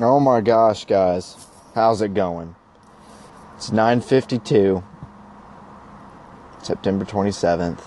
Oh 0.00 0.18
my 0.18 0.40
gosh, 0.40 0.86
guys. 0.86 1.36
How's 1.74 2.00
it 2.00 2.14
going? 2.14 2.54
It's 3.56 3.70
9:52 3.70 4.82
September 6.62 7.04
27th. 7.04 7.82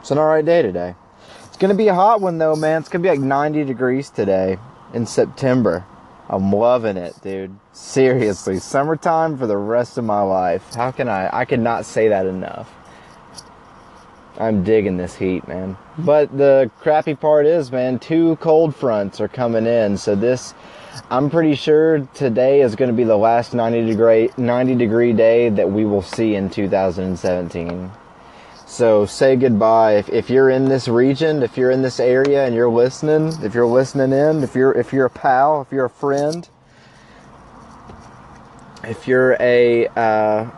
It's 0.00 0.10
an 0.12 0.18
alright 0.18 0.44
day 0.44 0.62
today. 0.62 0.94
It's 1.46 1.56
gonna 1.56 1.74
be 1.74 1.88
a 1.88 1.94
hot 1.94 2.20
one 2.20 2.38
though, 2.38 2.54
man. 2.54 2.80
It's 2.80 2.88
gonna 2.88 3.02
be 3.02 3.08
like 3.08 3.18
90 3.18 3.64
degrees 3.64 4.08
today 4.08 4.58
in 4.94 5.04
September. 5.04 5.84
I'm 6.28 6.52
loving 6.52 6.96
it, 6.96 7.14
dude. 7.22 7.56
Seriously, 7.72 8.60
summertime 8.60 9.36
for 9.36 9.48
the 9.48 9.56
rest 9.56 9.98
of 9.98 10.04
my 10.04 10.22
life. 10.22 10.74
How 10.74 10.92
can 10.92 11.08
I? 11.08 11.28
I 11.36 11.44
cannot 11.44 11.86
say 11.86 12.08
that 12.08 12.26
enough. 12.26 12.72
I'm 14.38 14.64
digging 14.64 14.96
this 14.96 15.14
heat, 15.14 15.48
man. 15.48 15.76
But 15.98 16.36
the 16.36 16.70
crappy 16.80 17.14
part 17.14 17.46
is, 17.46 17.72
man, 17.72 17.98
two 17.98 18.36
cold 18.36 18.76
fronts 18.76 19.20
are 19.20 19.28
coming 19.28 19.66
in. 19.66 19.96
So 19.96 20.14
this, 20.14 20.52
I'm 21.10 21.30
pretty 21.30 21.54
sure 21.54 22.00
today 22.14 22.60
is 22.60 22.76
going 22.76 22.90
to 22.90 22.96
be 22.96 23.04
the 23.04 23.16
last 23.16 23.54
90 23.54 23.86
degree 23.86 24.30
90 24.36 24.74
degree 24.74 25.12
day 25.12 25.48
that 25.50 25.70
we 25.70 25.84
will 25.84 26.02
see 26.02 26.34
in 26.34 26.50
2017. 26.50 27.90
So 28.66 29.06
say 29.06 29.36
goodbye 29.36 29.92
if, 29.92 30.08
if 30.08 30.28
you're 30.28 30.50
in 30.50 30.66
this 30.66 30.88
region, 30.88 31.42
if 31.42 31.56
you're 31.56 31.70
in 31.70 31.82
this 31.82 32.00
area 32.00 32.44
and 32.44 32.54
you're 32.54 32.68
listening, 32.68 33.32
if 33.42 33.54
you're 33.54 33.66
listening 33.66 34.12
in, 34.12 34.42
if 34.42 34.54
you're 34.54 34.72
if 34.72 34.92
you're 34.92 35.06
a 35.06 35.10
pal, 35.10 35.62
if 35.62 35.72
you're 35.72 35.84
a 35.86 35.90
friend, 35.90 36.48
if 38.84 39.06
you're 39.08 39.36
a 39.40 39.86
uh, 39.88 40.50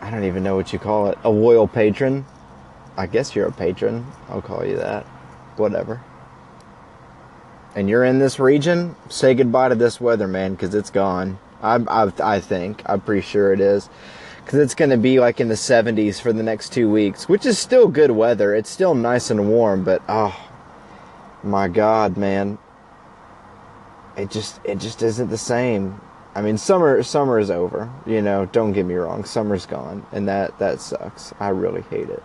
I 0.00 0.10
don't 0.10 0.24
even 0.24 0.44
know 0.44 0.54
what 0.54 0.72
you 0.72 0.78
call 0.78 1.08
it, 1.08 1.18
a 1.24 1.30
loyal 1.30 1.66
patron. 1.66 2.24
I 2.98 3.06
guess 3.06 3.36
you're 3.36 3.46
a 3.46 3.52
patron. 3.52 4.04
I'll 4.28 4.42
call 4.42 4.66
you 4.66 4.76
that. 4.76 5.04
Whatever. 5.56 6.02
And 7.76 7.88
you're 7.88 8.02
in 8.02 8.18
this 8.18 8.40
region, 8.40 8.96
say 9.08 9.34
goodbye 9.34 9.68
to 9.68 9.76
this 9.76 10.00
weather, 10.00 10.26
man, 10.26 10.54
because 10.54 10.74
it's 10.74 10.90
gone. 10.90 11.38
I, 11.62 11.76
I, 11.76 12.12
I 12.22 12.40
think. 12.40 12.82
I'm 12.86 13.00
pretty 13.00 13.22
sure 13.22 13.52
it 13.52 13.60
is 13.60 13.88
because 14.44 14.58
it's 14.58 14.74
going 14.74 14.90
to 14.90 14.96
be 14.96 15.20
like 15.20 15.38
in 15.38 15.46
the 15.46 15.54
70s 15.54 16.20
for 16.20 16.32
the 16.32 16.42
next 16.42 16.72
two 16.72 16.90
weeks, 16.90 17.28
which 17.28 17.46
is 17.46 17.56
still 17.56 17.86
good 17.86 18.10
weather. 18.10 18.52
It's 18.52 18.68
still 18.68 18.96
nice 18.96 19.30
and 19.30 19.48
warm, 19.48 19.84
but 19.84 20.02
oh 20.08 20.34
my 21.44 21.68
God, 21.68 22.16
man, 22.16 22.58
it 24.16 24.28
just 24.28 24.60
it 24.64 24.78
just 24.78 25.02
isn't 25.02 25.30
the 25.30 25.38
same. 25.38 26.00
I 26.34 26.42
mean, 26.42 26.58
summer 26.58 27.00
summer 27.04 27.38
is 27.38 27.50
over. 27.50 27.88
You 28.06 28.22
know, 28.22 28.46
don't 28.46 28.72
get 28.72 28.86
me 28.86 28.94
wrong, 28.94 29.24
summer's 29.24 29.66
gone, 29.66 30.04
and 30.10 30.26
that 30.26 30.58
that 30.58 30.80
sucks. 30.80 31.32
I 31.38 31.50
really 31.50 31.82
hate 31.82 32.10
it. 32.10 32.24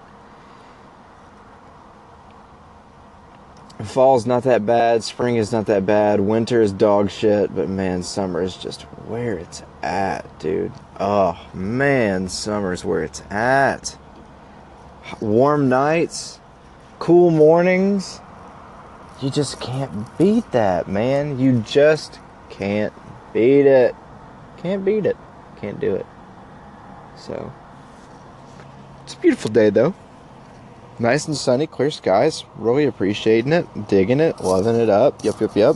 Fall's 3.81 4.25
not 4.25 4.43
that 4.43 4.65
bad, 4.65 5.03
spring 5.03 5.35
is 5.35 5.51
not 5.51 5.65
that 5.65 5.85
bad, 5.85 6.19
winter 6.19 6.61
is 6.61 6.71
dog 6.71 7.09
shit, 7.09 7.53
but 7.55 7.67
man, 7.67 8.03
summer 8.03 8.41
is 8.41 8.55
just 8.55 8.83
where 9.07 9.37
it's 9.37 9.63
at, 9.81 10.39
dude. 10.39 10.71
Oh 10.99 11.37
man, 11.53 12.29
summer's 12.29 12.85
where 12.85 13.03
it's 13.03 13.21
at. 13.29 13.97
Warm 15.19 15.69
nights, 15.69 16.39
cool 16.99 17.31
mornings. 17.31 18.21
You 19.21 19.29
just 19.29 19.59
can't 19.59 20.17
beat 20.17 20.49
that, 20.51 20.87
man. 20.87 21.39
You 21.39 21.61
just 21.61 22.19
can't 22.49 22.93
beat 23.33 23.65
it. 23.65 23.95
Can't 24.57 24.85
beat 24.85 25.05
it. 25.05 25.17
Can't 25.59 25.79
do 25.79 25.95
it. 25.95 26.05
So, 27.17 27.51
it's 29.03 29.13
a 29.13 29.17
beautiful 29.17 29.51
day 29.51 29.69
though. 29.69 29.93
Nice 31.03 31.27
and 31.27 31.35
sunny, 31.35 31.67
clear 31.67 31.91
skies. 31.91 32.45
Really 32.55 32.85
appreciating 32.85 33.51
it, 33.51 33.89
digging 33.89 34.21
it, 34.21 34.39
loving 34.39 34.77
it 34.77 34.89
up. 34.89 35.21
Yep, 35.21 35.41
yep, 35.41 35.53
yep. 35.53 35.75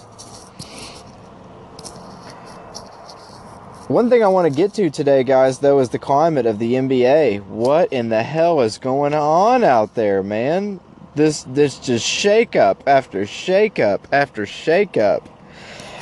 One 3.90 4.10
thing 4.10 4.24
I 4.24 4.30
want 4.30 4.50
to 4.50 4.58
get 4.58 4.74
to 4.76 4.90
today, 4.90 5.26
guys, 5.26 5.60
though, 5.60 5.80
is 5.80 5.90
the 5.90 6.00
climate 6.00 6.46
of 6.46 6.60
the 6.60 6.76
NBA. 6.76 7.46
What 7.48 7.92
in 7.92 8.08
the 8.08 8.24
hell 8.24 8.62
is 8.62 8.78
going 8.78 9.14
on 9.14 9.66
out 9.66 9.96
there, 9.96 10.24
man? 10.24 10.80
This 11.14 11.44
this 11.44 11.78
just 11.78 12.06
shake 12.06 12.56
up 12.56 12.82
after 12.88 13.26
shake 13.26 13.80
up 13.80 14.08
after 14.14 14.46
shake 14.46 14.96
up. 14.96 15.28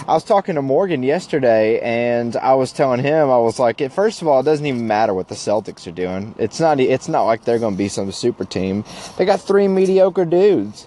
I 0.07 0.13
was 0.13 0.23
talking 0.23 0.53
to 0.53 0.61
Morgan 0.61 1.01
yesterday, 1.01 1.79
and 1.79 2.35
I 2.35 2.53
was 2.53 2.71
telling 2.71 2.99
him 2.99 3.31
I 3.31 3.39
was 3.39 3.57
like, 3.57 3.91
first 3.91 4.21
of 4.21 4.27
all, 4.27 4.39
it 4.39 4.43
doesn't 4.43 4.65
even 4.65 4.85
matter 4.85 5.15
what 5.15 5.29
the 5.29 5.35
Celtics 5.35 5.87
are 5.87 5.91
doing. 5.91 6.35
It's 6.37 6.59
not 6.59 6.79
it's 6.79 7.07
not 7.07 7.23
like 7.23 7.43
they're 7.43 7.57
going 7.57 7.73
to 7.73 7.77
be 7.77 7.87
some 7.87 8.11
super 8.11 8.45
team. 8.45 8.83
They 9.17 9.25
got 9.25 9.41
three 9.41 9.67
mediocre 9.67 10.25
dudes. 10.25 10.85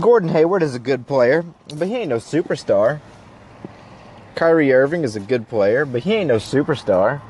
Gordon 0.00 0.30
Hayward 0.30 0.64
is 0.64 0.74
a 0.74 0.80
good 0.80 1.06
player, 1.06 1.44
but 1.76 1.86
he 1.86 1.94
ain't 1.94 2.08
no 2.08 2.16
superstar. 2.16 3.00
Kyrie 4.34 4.72
Irving 4.72 5.04
is 5.04 5.14
a 5.14 5.20
good 5.20 5.48
player, 5.48 5.84
but 5.84 6.02
he 6.02 6.14
ain't 6.14 6.28
no 6.28 6.36
superstar. 6.36 7.20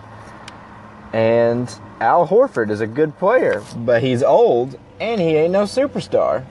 And 1.12 1.68
Al 2.00 2.26
Horford 2.28 2.70
is 2.70 2.80
a 2.80 2.86
good 2.86 3.18
player, 3.18 3.62
but 3.76 4.02
he's 4.02 4.22
old 4.22 4.78
and 4.98 5.20
he 5.20 5.36
ain't 5.36 5.52
no 5.52 5.64
superstar. 5.64 6.46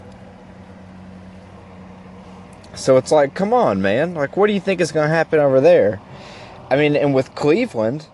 So 2.75 2.97
it's 2.97 3.11
like, 3.11 3.33
come 3.33 3.53
on, 3.53 3.81
man. 3.81 4.13
Like, 4.13 4.37
what 4.37 4.47
do 4.47 4.53
you 4.53 4.59
think 4.59 4.79
is 4.79 4.91
going 4.91 5.07
to 5.07 5.13
happen 5.13 5.39
over 5.39 5.59
there? 5.59 5.99
I 6.69 6.75
mean, 6.75 6.95
and 6.95 7.13
with 7.13 7.33
Cleveland, 7.35 8.07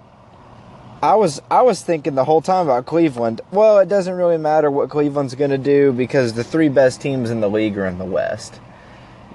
I 1.04 1.16
was 1.16 1.42
I 1.52 1.62
was 1.62 1.82
thinking 1.82 2.16
the 2.16 2.24
whole 2.24 2.42
time 2.42 2.68
about 2.68 2.86
Cleveland. 2.86 3.42
Well, 3.52 3.80
it 3.80 3.90
doesn't 3.90 4.14
really 4.16 4.38
matter 4.38 4.72
what 4.72 4.90
Cleveland's 4.90 5.36
going 5.36 5.52
to 5.52 5.58
do 5.58 5.92
because 5.92 6.34
the 6.34 6.44
three 6.44 6.70
best 6.70 7.02
teams 7.02 7.30
in 7.30 7.42
the 7.42 7.50
league 7.50 7.78
are 7.78 7.86
in 7.86 7.98
the 7.98 8.06
West. 8.06 8.60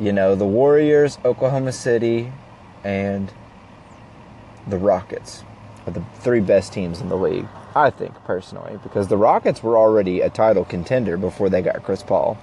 You 0.00 0.12
know, 0.12 0.34
the 0.34 0.46
Warriors, 0.46 1.18
Oklahoma 1.24 1.72
City, 1.72 2.32
and 2.82 3.30
the 4.66 4.78
Rockets 4.78 5.44
are 5.86 5.92
the 5.92 6.02
three 6.14 6.40
best 6.40 6.72
teams 6.72 7.00
in 7.00 7.08
the 7.08 7.16
league, 7.16 7.46
I 7.76 7.90
think, 7.90 8.14
personally, 8.24 8.78
because 8.82 9.08
the 9.08 9.18
Rockets 9.18 9.62
were 9.62 9.76
already 9.76 10.22
a 10.22 10.30
title 10.30 10.64
contender 10.64 11.16
before 11.16 11.50
they 11.50 11.60
got 11.62 11.82
Chris 11.82 12.02
Paul. 12.02 12.38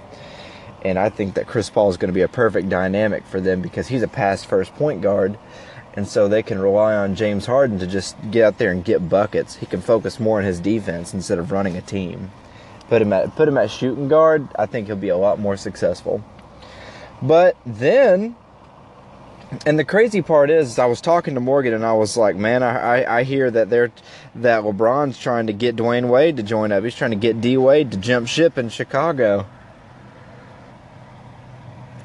And 0.84 0.98
I 1.00 1.10
think 1.10 1.36
that 1.36 1.48
Chris 1.48 1.70
Paul 1.70 1.90
is 1.90 1.98
going 1.98 2.10
to 2.10 2.14
be 2.14 2.22
a 2.22 2.28
perfect 2.28 2.70
dynamic 2.70 3.26
for 3.26 3.42
them 3.42 3.62
because 3.62 3.88
he's 3.88 4.04
a 4.04 4.08
pass 4.08 4.44
first 4.44 4.74
point 4.76 5.02
guard. 5.02 5.38
And 5.96 6.08
so 6.08 6.28
they 6.28 6.44
can 6.44 6.60
rely 6.60 6.94
on 6.94 7.16
James 7.16 7.48
Harden 7.48 7.80
to 7.80 7.88
just 7.88 8.16
get 8.30 8.44
out 8.44 8.58
there 8.60 8.72
and 8.72 8.86
get 8.86 9.10
buckets. 9.10 9.56
He 9.56 9.66
can 9.66 9.82
focus 9.82 10.20
more 10.20 10.38
on 10.38 10.46
his 10.46 10.60
defense 10.60 11.14
instead 11.14 11.40
of 11.40 11.52
running 11.52 11.76
a 11.76 11.82
team. 11.82 12.32
Put 12.88 13.02
him 13.02 13.12
at 13.12 13.36
put 13.36 13.48
him 13.48 13.58
at 13.58 13.72
shooting 13.72 14.08
guard, 14.08 14.48
I 14.58 14.68
think 14.68 14.88
he'll 14.88 14.96
be 14.96 15.10
a 15.10 15.18
lot 15.18 15.40
more 15.40 15.58
successful. 15.58 16.24
But 17.22 17.58
then 17.66 18.36
and 19.66 19.80
the 19.80 19.86
crazy 19.86 20.22
part 20.22 20.50
is, 20.50 20.78
I 20.78 20.86
was 20.86 21.00
talking 21.00 21.36
to 21.36 21.40
Morgan, 21.40 21.74
and 21.74 21.86
I 21.86 21.94
was 21.94 22.18
like, 22.18 22.36
"Man, 22.36 22.64
I, 22.64 23.02
I, 23.02 23.20
I 23.20 23.24
hear 23.24 23.50
that 23.50 23.70
they're 23.70 23.92
that 24.36 24.64
LeBron's 24.64 25.18
trying 25.18 25.48
to 25.48 25.54
get 25.54 25.76
Dwyane 25.76 26.10
Wade 26.10 26.38
to 26.38 26.44
join 26.44 26.72
up. 26.72 26.84
He's 26.84 26.96
trying 26.96 27.12
to 27.12 27.18
get 27.18 27.40
D 27.40 27.56
Wade 27.58 27.92
to 27.92 27.98
jump 27.98 28.28
ship 28.28 28.58
in 28.58 28.70
Chicago." 28.70 29.46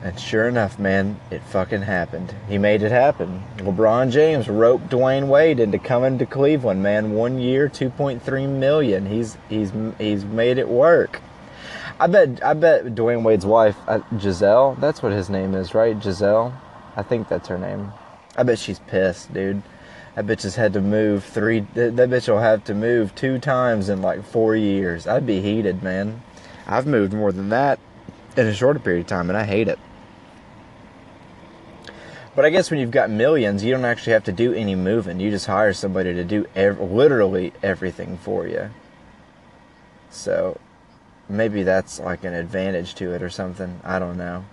And 0.02 0.18
sure 0.18 0.48
enough, 0.48 0.80
man, 0.80 1.20
it 1.30 1.42
fucking 1.44 1.82
happened. 1.82 2.34
He 2.48 2.58
made 2.58 2.82
it 2.82 2.90
happen. 2.90 3.42
LeBron 3.58 4.10
James 4.10 4.48
roped 4.48 4.88
Dwyane 4.88 5.28
Wade 5.28 5.60
into 5.60 5.78
coming 5.78 6.18
to 6.18 6.26
Cleveland, 6.26 6.82
man. 6.82 7.12
One 7.12 7.38
year, 7.38 7.68
two 7.68 7.88
point 7.88 8.20
three 8.20 8.48
million. 8.48 9.06
He's 9.06 9.38
he's 9.48 9.72
he's 9.98 10.24
made 10.24 10.58
it 10.58 10.68
work. 10.68 11.20
I 12.00 12.08
bet 12.08 12.44
I 12.44 12.54
bet 12.54 12.84
Dwyane 12.86 13.22
Wade's 13.22 13.46
wife, 13.46 13.76
uh, 13.86 14.00
Gisele. 14.18 14.76
That's 14.80 15.04
what 15.04 15.12
his 15.12 15.30
name 15.30 15.54
is, 15.54 15.72
right? 15.72 15.98
Gisele. 15.98 16.52
I 16.96 17.04
think 17.04 17.28
that's 17.28 17.46
her 17.46 17.58
name. 17.58 17.92
I 18.36 18.42
bet 18.42 18.58
she's 18.58 18.80
pissed, 18.80 19.32
dude. 19.32 19.62
That 20.16 20.26
bitch 20.26 20.42
has 20.42 20.56
had 20.56 20.72
to 20.72 20.80
move 20.80 21.22
three. 21.22 21.60
That 21.74 21.94
bitch 21.94 22.28
will 22.28 22.40
have 22.40 22.64
to 22.64 22.74
move 22.74 23.14
two 23.14 23.38
times 23.38 23.88
in 23.88 24.02
like 24.02 24.24
four 24.24 24.56
years. 24.56 25.06
I'd 25.06 25.26
be 25.26 25.40
heated, 25.40 25.82
man. 25.82 26.22
I've 26.66 26.88
moved 26.88 27.12
more 27.12 27.30
than 27.30 27.50
that 27.50 27.78
in 28.36 28.46
a 28.46 28.54
shorter 28.54 28.80
period 28.80 29.02
of 29.02 29.06
time, 29.06 29.30
and 29.30 29.38
I 29.38 29.44
hate 29.44 29.68
it. 29.68 29.78
But 32.34 32.44
I 32.44 32.50
guess 32.50 32.70
when 32.70 32.80
you've 32.80 32.90
got 32.90 33.10
millions, 33.10 33.62
you 33.62 33.72
don't 33.72 33.84
actually 33.84 34.14
have 34.14 34.24
to 34.24 34.32
do 34.32 34.54
any 34.54 34.74
moving. 34.74 35.20
You 35.20 35.30
just 35.30 35.46
hire 35.46 35.72
somebody 35.72 36.14
to 36.14 36.24
do 36.24 36.46
ev- 36.54 36.80
literally 36.80 37.52
everything 37.62 38.16
for 38.16 38.46
you. 38.46 38.70
So 40.10 40.58
maybe 41.28 41.62
that's 41.62 42.00
like 42.00 42.24
an 42.24 42.32
advantage 42.32 42.94
to 42.96 43.12
it 43.12 43.22
or 43.22 43.28
something. 43.28 43.80
I 43.84 43.98
don't 43.98 44.16
know. 44.16 44.44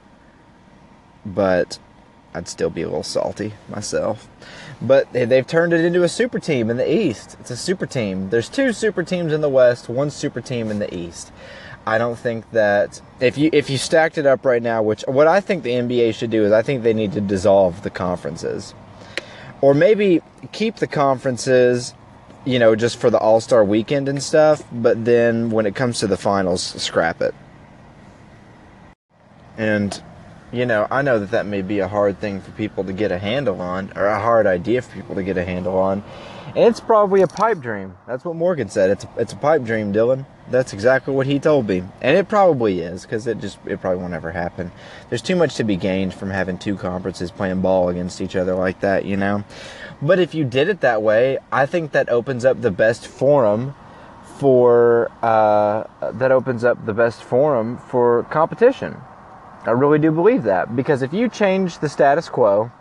But 1.25 1.79
I'd 2.33 2.47
still 2.47 2.69
be 2.69 2.81
a 2.81 2.87
little 2.87 3.03
salty 3.03 3.53
myself. 3.69 4.27
But 4.81 5.11
they've 5.13 5.47
turned 5.47 5.73
it 5.73 5.83
into 5.83 6.03
a 6.03 6.09
super 6.09 6.39
team 6.39 6.69
in 6.69 6.77
the 6.77 6.93
East. 6.93 7.37
It's 7.39 7.51
a 7.51 7.57
super 7.57 7.85
team. 7.85 8.29
There's 8.29 8.49
two 8.49 8.73
super 8.73 9.03
teams 9.03 9.33
in 9.33 9.41
the 9.41 9.49
West, 9.49 9.89
one 9.89 10.09
super 10.09 10.41
team 10.41 10.69
in 10.69 10.79
the 10.79 10.93
East. 10.93 11.31
I 11.89 11.97
don't 11.97 12.19
think 12.19 12.51
that 12.51 13.01
if 13.19 13.35
you 13.35 13.49
if 13.51 13.67
you 13.67 13.79
stacked 13.79 14.19
it 14.19 14.27
up 14.27 14.45
right 14.45 14.61
now, 14.61 14.83
which 14.83 15.03
what 15.07 15.25
I 15.25 15.41
think 15.41 15.63
the 15.63 15.71
NBA 15.71 16.13
should 16.13 16.29
do 16.29 16.45
is 16.45 16.51
I 16.51 16.61
think 16.61 16.83
they 16.83 16.93
need 16.93 17.13
to 17.13 17.21
dissolve 17.21 17.81
the 17.81 17.89
conferences. 17.89 18.75
Or 19.61 19.73
maybe 19.73 20.21
keep 20.51 20.75
the 20.75 20.85
conferences, 20.85 21.95
you 22.45 22.59
know, 22.59 22.75
just 22.75 22.97
for 22.97 23.09
the 23.09 23.17
All-Star 23.17 23.65
weekend 23.65 24.07
and 24.07 24.21
stuff, 24.21 24.63
but 24.71 25.03
then 25.03 25.49
when 25.49 25.65
it 25.65 25.73
comes 25.73 25.99
to 26.01 26.07
the 26.07 26.15
finals, 26.15 26.61
scrap 26.61 27.21
it 27.21 27.33
And, 29.57 30.01
you 30.53 30.67
know, 30.67 30.85
I 30.91 31.01
know 31.01 31.17
that 31.17 31.31
that 31.31 31.47
may 31.47 31.63
be 31.63 31.79
a 31.79 31.87
hard 31.87 32.19
thing 32.19 32.39
for 32.39 32.51
people 32.51 32.83
to 32.83 32.93
get 32.93 33.11
a 33.11 33.17
handle 33.17 33.59
on, 33.61 33.91
or 33.95 34.05
a 34.05 34.19
hard 34.19 34.45
idea 34.45 34.83
for 34.83 34.93
people 34.93 35.15
to 35.15 35.23
get 35.23 35.37
a 35.37 35.43
handle 35.43 35.77
on. 35.77 36.03
And 36.55 36.65
it's 36.65 36.79
probably 36.79 37.21
a 37.21 37.27
pipe 37.27 37.59
dream. 37.59 37.95
That's 38.07 38.25
what 38.25 38.35
Morgan 38.35 38.69
said. 38.69 38.89
It's 38.89 39.03
a, 39.03 39.09
it's 39.17 39.33
a 39.33 39.35
pipe 39.35 39.63
dream, 39.63 39.93
Dylan. 39.93 40.25
That's 40.49 40.73
exactly 40.73 41.13
what 41.13 41.27
he 41.27 41.39
told 41.39 41.67
me. 41.67 41.83
And 42.01 42.17
it 42.17 42.27
probably 42.27 42.79
is, 42.79 43.03
because 43.03 43.27
it 43.27 43.39
just, 43.39 43.59
it 43.65 43.79
probably 43.81 44.01
won't 44.01 44.15
ever 44.15 44.31
happen. 44.31 44.71
There's 45.09 45.21
too 45.21 45.35
much 45.35 45.55
to 45.55 45.63
be 45.63 45.75
gained 45.75 46.13
from 46.13 46.31
having 46.31 46.57
two 46.57 46.75
conferences 46.75 47.29
playing 47.29 47.61
ball 47.61 47.89
against 47.89 48.19
each 48.19 48.35
other 48.35 48.55
like 48.55 48.79
that, 48.79 49.05
you 49.05 49.15
know? 49.15 49.43
But 50.01 50.17
if 50.17 50.33
you 50.33 50.43
did 50.43 50.69
it 50.69 50.81
that 50.81 51.03
way, 51.03 51.37
I 51.51 51.65
think 51.65 51.91
that 51.91 52.09
opens 52.09 52.45
up 52.45 52.61
the 52.61 52.71
best 52.71 53.05
forum 53.05 53.75
for 54.39 55.11
uh, 55.21 55.83
that 56.13 56.31
opens 56.31 56.63
up 56.63 56.85
the 56.85 56.93
best 56.93 57.21
forum 57.21 57.77
for 57.77 58.23
competition. 58.31 58.97
I 59.65 59.71
really 59.71 59.99
do 59.99 60.11
believe 60.11 60.43
that 60.43 60.75
because 60.75 61.01
if 61.01 61.13
you 61.13 61.27
change 61.27 61.79
the 61.79 61.89
status 61.89 62.29
quo 62.29 62.71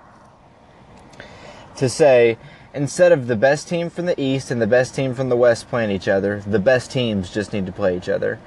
to 1.76 1.88
say 1.88 2.38
instead 2.78 3.10
of 3.10 3.26
the 3.26 3.34
best 3.34 3.66
team 3.66 3.90
from 3.90 4.06
the 4.06 4.18
east 4.20 4.52
and 4.52 4.62
the 4.62 4.66
best 4.66 4.94
team 4.94 5.12
from 5.12 5.28
the 5.28 5.36
west 5.36 5.68
playing 5.68 5.90
each 5.90 6.06
other, 6.06 6.40
the 6.46 6.60
best 6.60 6.92
teams 6.92 7.28
just 7.28 7.52
need 7.52 7.66
to 7.66 7.72
play 7.72 7.96
each 7.96 8.08
other. 8.08 8.38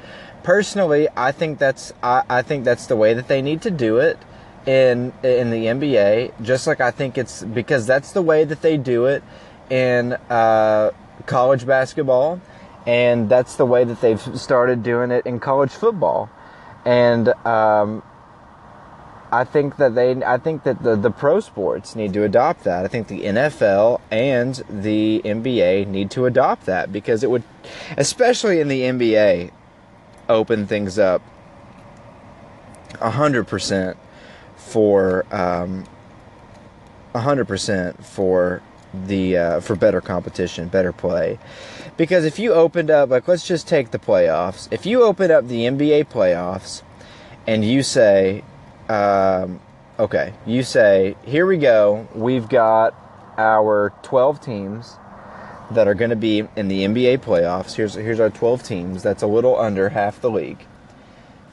Personally, 0.41 1.09
I 1.17 1.33
think 1.33 1.59
that's 1.59 1.93
I, 2.01 2.23
I 2.29 2.41
think 2.41 2.63
that's 2.63 2.87
the 2.87 2.95
way 2.95 3.13
that 3.13 3.27
they 3.27 3.41
need 3.41 3.61
to 3.63 3.71
do 3.71 3.97
it 3.97 4.17
in 4.65 5.11
in 5.21 5.51
the 5.51 5.65
NBA. 5.65 6.41
Just 6.41 6.65
like 6.65 6.79
I 6.79 6.91
think 6.91 7.17
it's 7.17 7.43
because 7.43 7.85
that's 7.85 8.13
the 8.13 8.21
way 8.21 8.45
that 8.45 8.61
they 8.61 8.77
do 8.77 9.05
it 9.05 9.21
in 9.69 10.13
uh, 10.29 10.91
college 11.25 11.67
basketball 11.67 12.41
and 12.87 13.29
that's 13.29 13.57
the 13.57 13.65
way 13.65 13.83
that 13.83 14.01
they've 14.01 14.21
started 14.39 14.81
doing 14.81 15.11
it 15.11 15.25
in 15.25 15.39
college 15.39 15.71
football. 15.71 16.29
And 16.85 17.27
um, 17.45 18.01
I 19.31 19.45
think 19.45 19.77
that 19.77 19.95
they, 19.95 20.11
I 20.23 20.37
think 20.37 20.63
that 20.63 20.83
the, 20.83 20.95
the 20.95 21.11
pro 21.11 21.39
sports 21.39 21.95
need 21.95 22.13
to 22.13 22.23
adopt 22.23 22.65
that. 22.65 22.83
I 22.83 22.87
think 22.89 23.07
the 23.07 23.21
NFL 23.21 24.01
and 24.11 24.55
the 24.69 25.21
NBA 25.23 25.87
need 25.87 26.11
to 26.11 26.25
adopt 26.25 26.65
that 26.65 26.91
because 26.91 27.23
it 27.23 27.29
would, 27.29 27.43
especially 27.97 28.59
in 28.59 28.67
the 28.67 28.81
NBA, 28.81 29.51
open 30.27 30.67
things 30.67 30.99
up 30.99 31.21
hundred 32.99 33.47
percent 33.47 33.97
for 34.55 35.25
um, 35.33 35.85
hundred 37.15 37.45
percent 37.45 38.05
for 38.05 38.61
the 38.93 39.37
uh, 39.37 39.59
for 39.61 39.75
better 39.75 40.01
competition, 40.01 40.67
better 40.67 40.91
play. 40.91 41.39
Because 41.97 42.25
if 42.25 42.39
you 42.39 42.53
opened 42.53 42.89
up, 42.89 43.09
like, 43.09 43.27
let's 43.27 43.47
just 43.47 43.67
take 43.67 43.91
the 43.91 43.99
playoffs. 43.99 44.67
If 44.71 44.85
you 44.85 45.03
open 45.03 45.31
up 45.31 45.47
the 45.47 45.65
NBA 45.65 46.05
playoffs 46.07 46.83
and 47.47 47.63
you 47.65 47.83
say, 47.83 48.43
um, 48.91 49.61
okay, 49.97 50.33
you 50.45 50.63
say, 50.63 51.15
here 51.23 51.45
we 51.45 51.57
go, 51.57 52.07
we've 52.13 52.49
got 52.49 52.93
our 53.37 53.93
12 54.03 54.41
teams 54.41 54.97
that 55.71 55.87
are 55.87 55.93
going 55.93 56.09
to 56.09 56.17
be 56.17 56.45
in 56.57 56.67
the 56.67 56.83
NBA 56.83 57.19
playoffs. 57.19 57.75
Here's 57.75 57.93
here's 57.93 58.19
our 58.19 58.29
12 58.29 58.63
teams. 58.63 59.01
That's 59.01 59.23
a 59.23 59.27
little 59.27 59.57
under 59.57 59.87
half 59.87 60.19
the 60.19 60.29
league. 60.29 60.65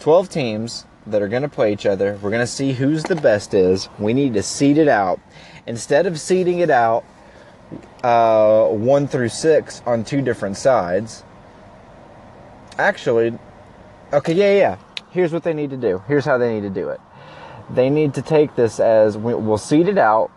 12 0.00 0.28
teams 0.28 0.84
that 1.06 1.22
are 1.22 1.28
going 1.28 1.42
to 1.42 1.48
play 1.48 1.72
each 1.72 1.86
other. 1.86 2.18
We're 2.20 2.30
going 2.30 2.42
to 2.42 2.46
see 2.46 2.72
who's 2.72 3.04
the 3.04 3.14
best 3.14 3.54
is. 3.54 3.88
We 4.00 4.12
need 4.12 4.34
to 4.34 4.42
seed 4.42 4.76
it 4.76 4.88
out. 4.88 5.20
Instead 5.66 6.06
of 6.06 6.18
seeding 6.18 6.58
it 6.58 6.70
out 6.70 7.04
uh, 8.02 8.66
1 8.66 9.06
through 9.06 9.28
6 9.28 9.82
on 9.86 10.04
two 10.04 10.22
different 10.22 10.56
sides. 10.56 11.22
Actually, 12.78 13.38
okay, 14.12 14.32
yeah, 14.32 14.56
yeah. 14.56 14.76
Here's 15.10 15.32
what 15.32 15.44
they 15.44 15.54
need 15.54 15.70
to 15.70 15.76
do. 15.76 16.02
Here's 16.08 16.24
how 16.24 16.38
they 16.38 16.54
need 16.54 16.62
to 16.62 16.70
do 16.70 16.88
it. 16.88 17.00
They 17.70 17.90
need 17.90 18.14
to 18.14 18.22
take 18.22 18.56
this 18.56 18.80
as 18.80 19.16
we'll 19.16 19.58
seed 19.58 19.88
it 19.88 19.98
out 19.98 20.30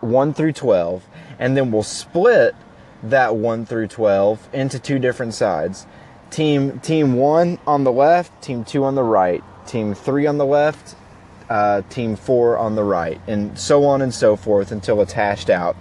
1 0.00 0.34
through 0.34 0.52
12, 0.52 1.06
and 1.38 1.56
then 1.56 1.70
we'll 1.70 1.82
split 1.82 2.54
that 3.02 3.36
1 3.36 3.66
through 3.66 3.88
12 3.88 4.48
into 4.52 4.78
two 4.78 4.98
different 4.98 5.34
sides. 5.34 5.86
Team 6.30 6.80
team 6.80 7.14
1 7.14 7.58
on 7.66 7.84
the 7.84 7.92
left, 7.92 8.42
team 8.42 8.64
2 8.64 8.84
on 8.84 8.94
the 8.94 9.02
right, 9.02 9.42
team 9.66 9.94
3 9.94 10.26
on 10.26 10.38
the 10.38 10.46
left, 10.46 10.96
uh, 11.48 11.82
team 11.90 12.16
4 12.16 12.58
on 12.58 12.74
the 12.74 12.84
right, 12.84 13.20
and 13.26 13.58
so 13.58 13.84
on 13.84 14.02
and 14.02 14.12
so 14.12 14.36
forth 14.36 14.72
until 14.72 15.00
it's 15.02 15.12
hashed 15.12 15.50
out 15.50 15.76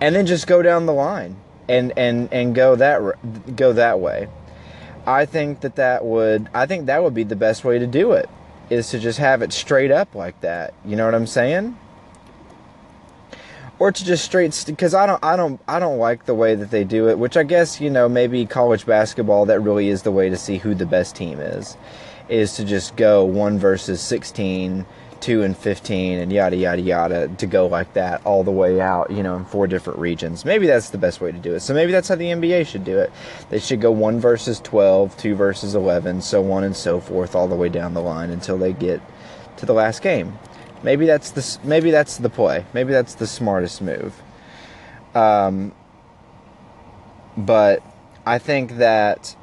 and 0.00 0.14
then 0.14 0.26
just 0.26 0.46
go 0.46 0.62
down 0.62 0.86
the 0.86 0.92
line 0.92 1.36
and 1.68 1.92
and 1.96 2.32
and 2.32 2.54
go 2.54 2.76
that 2.76 3.56
go 3.56 3.72
that 3.72 4.00
way. 4.00 4.28
I 5.06 5.26
think 5.26 5.60
that 5.60 5.76
that 5.76 6.04
would 6.04 6.48
I 6.54 6.66
think 6.66 6.86
that 6.86 7.02
would 7.02 7.14
be 7.14 7.24
the 7.24 7.36
best 7.36 7.64
way 7.64 7.78
to 7.78 7.86
do 7.86 8.12
it 8.12 8.28
is 8.70 8.90
to 8.90 8.98
just 8.98 9.18
have 9.18 9.42
it 9.42 9.52
straight 9.52 9.90
up 9.90 10.14
like 10.14 10.40
that. 10.40 10.74
You 10.84 10.96
know 10.96 11.04
what 11.04 11.14
I'm 11.14 11.26
saying? 11.26 11.76
Or 13.78 13.92
to 13.92 14.04
just 14.04 14.24
straight 14.24 14.64
because 14.66 14.92
I 14.92 15.06
don't 15.06 15.22
I 15.24 15.36
don't 15.36 15.60
I 15.68 15.78
don't 15.78 15.98
like 15.98 16.26
the 16.26 16.34
way 16.34 16.56
that 16.56 16.70
they 16.70 16.82
do 16.82 17.08
it, 17.08 17.18
which 17.18 17.36
I 17.36 17.44
guess 17.44 17.80
you 17.80 17.90
know 17.90 18.08
maybe 18.08 18.44
college 18.44 18.84
basketball 18.84 19.46
that 19.46 19.60
really 19.60 19.88
is 19.88 20.02
the 20.02 20.10
way 20.10 20.28
to 20.28 20.36
see 20.36 20.58
who 20.58 20.74
the 20.74 20.86
best 20.86 21.14
team 21.14 21.38
is, 21.38 21.76
is 22.28 22.54
to 22.56 22.64
just 22.64 22.96
go 22.96 23.24
one 23.24 23.58
versus 23.58 24.00
sixteen 24.00 24.84
2 25.20 25.42
and 25.42 25.56
15 25.56 26.18
and 26.18 26.32
yada 26.32 26.56
yada 26.56 26.80
yada 26.80 27.28
to 27.28 27.46
go 27.46 27.66
like 27.66 27.92
that 27.94 28.24
all 28.24 28.44
the 28.44 28.50
way 28.50 28.80
out 28.80 29.10
you 29.10 29.22
know 29.22 29.36
in 29.36 29.44
four 29.44 29.66
different 29.66 29.98
regions. 29.98 30.44
Maybe 30.44 30.66
that's 30.66 30.90
the 30.90 30.98
best 30.98 31.20
way 31.20 31.32
to 31.32 31.38
do 31.38 31.54
it. 31.54 31.60
So 31.60 31.74
maybe 31.74 31.92
that's 31.92 32.08
how 32.08 32.14
the 32.14 32.26
nba 32.26 32.66
should 32.66 32.84
do 32.84 32.98
it. 32.98 33.12
They 33.50 33.58
should 33.58 33.80
go 33.80 33.90
1 33.90 34.20
versus 34.20 34.60
12 34.60 35.16
2 35.16 35.34
versus 35.34 35.74
11 35.74 36.22
so 36.22 36.50
on 36.52 36.64
and 36.64 36.76
so 36.76 37.00
forth 37.00 37.34
all 37.34 37.48
the 37.48 37.56
way 37.56 37.68
down 37.68 37.94
the 37.94 38.02
line 38.02 38.30
until 38.30 38.58
they 38.58 38.72
get 38.72 39.00
to 39.58 39.66
the 39.66 39.74
last 39.74 40.02
game. 40.02 40.38
Maybe 40.82 41.06
that's 41.06 41.30
the 41.32 41.58
maybe 41.66 41.90
that's 41.90 42.18
the 42.18 42.30
play. 42.30 42.64
Maybe 42.72 42.92
that's 42.92 43.14
the 43.14 43.26
smartest 43.26 43.82
move. 43.82 44.22
Um, 45.14 45.72
but 47.38 47.82
i 48.26 48.38
think 48.38 48.78
that 48.78 49.36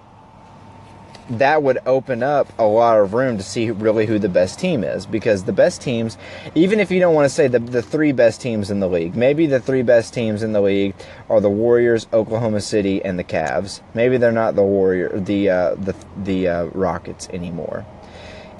that 1.29 1.63
would 1.63 1.79
open 1.85 2.21
up 2.21 2.51
a 2.59 2.65
lot 2.65 2.99
of 2.99 3.13
room 3.13 3.37
to 3.37 3.43
see 3.43 3.71
really 3.71 4.05
who 4.05 4.19
the 4.19 4.29
best 4.29 4.59
team 4.59 4.83
is 4.83 5.05
because 5.05 5.43
the 5.43 5.53
best 5.53 5.81
teams 5.81 6.17
even 6.53 6.79
if 6.79 6.91
you 6.91 6.99
don't 6.99 7.15
want 7.15 7.25
to 7.25 7.33
say 7.33 7.47
the, 7.47 7.59
the 7.59 7.81
three 7.81 8.11
best 8.11 8.41
teams 8.41 8.69
in 8.69 8.79
the 8.79 8.87
league 8.87 9.15
maybe 9.15 9.47
the 9.47 9.59
three 9.59 9.81
best 9.81 10.13
teams 10.13 10.43
in 10.43 10.53
the 10.53 10.61
league 10.61 10.93
are 11.29 11.41
the 11.41 11.49
warriors 11.49 12.07
oklahoma 12.13 12.61
city 12.61 13.03
and 13.03 13.17
the 13.17 13.23
cavs. 13.23 13.81
Maybe 13.93 14.17
they're 14.17 14.31
not 14.31 14.55
the 14.55 14.63
warrior 14.63 15.17
the 15.17 15.49
uh, 15.49 15.75
the, 15.75 15.95
the 16.17 16.47
uh, 16.47 16.63
rockets 16.65 17.29
anymore. 17.29 17.85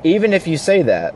Even 0.04 0.34
if 0.34 0.48
you 0.48 0.58
say 0.58 0.82
that 0.84 1.16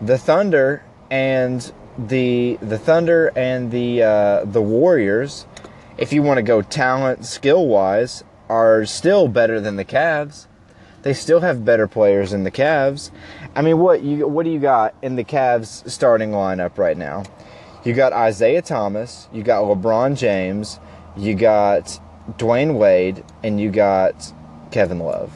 the 0.00 0.18
thunder 0.18 0.84
and 1.10 1.72
the 1.98 2.58
the 2.62 2.78
thunder 2.78 3.32
and 3.36 3.70
the 3.70 4.02
uh, 4.02 4.44
the 4.44 4.62
warriors 4.62 5.46
if 5.98 6.12
you 6.12 6.22
want 6.22 6.38
to 6.38 6.42
go 6.42 6.62
talent 6.62 7.26
skill 7.26 7.66
wise 7.66 8.24
are 8.48 8.84
still 8.84 9.28
better 9.28 9.60
than 9.60 9.76
the 9.76 9.84
cavs 9.84 10.46
they 11.02 11.14
still 11.14 11.40
have 11.40 11.64
better 11.64 11.86
players 11.86 12.32
in 12.32 12.44
the 12.44 12.50
Cavs. 12.50 13.10
I 13.54 13.62
mean, 13.62 13.78
what 13.78 14.02
you 14.02 14.26
what 14.26 14.44
do 14.44 14.50
you 14.50 14.58
got 14.58 14.94
in 15.02 15.16
the 15.16 15.24
Cavs 15.24 15.88
starting 15.90 16.30
lineup 16.30 16.78
right 16.78 16.96
now? 16.96 17.24
You 17.84 17.94
got 17.94 18.12
Isaiah 18.12 18.62
Thomas, 18.62 19.28
you 19.32 19.42
got 19.42 19.64
LeBron 19.64 20.16
James, 20.16 20.78
you 21.16 21.34
got 21.34 21.98
Dwyane 22.32 22.78
Wade, 22.78 23.24
and 23.42 23.58
you 23.58 23.70
got 23.70 24.32
Kevin 24.70 24.98
Love. 24.98 25.32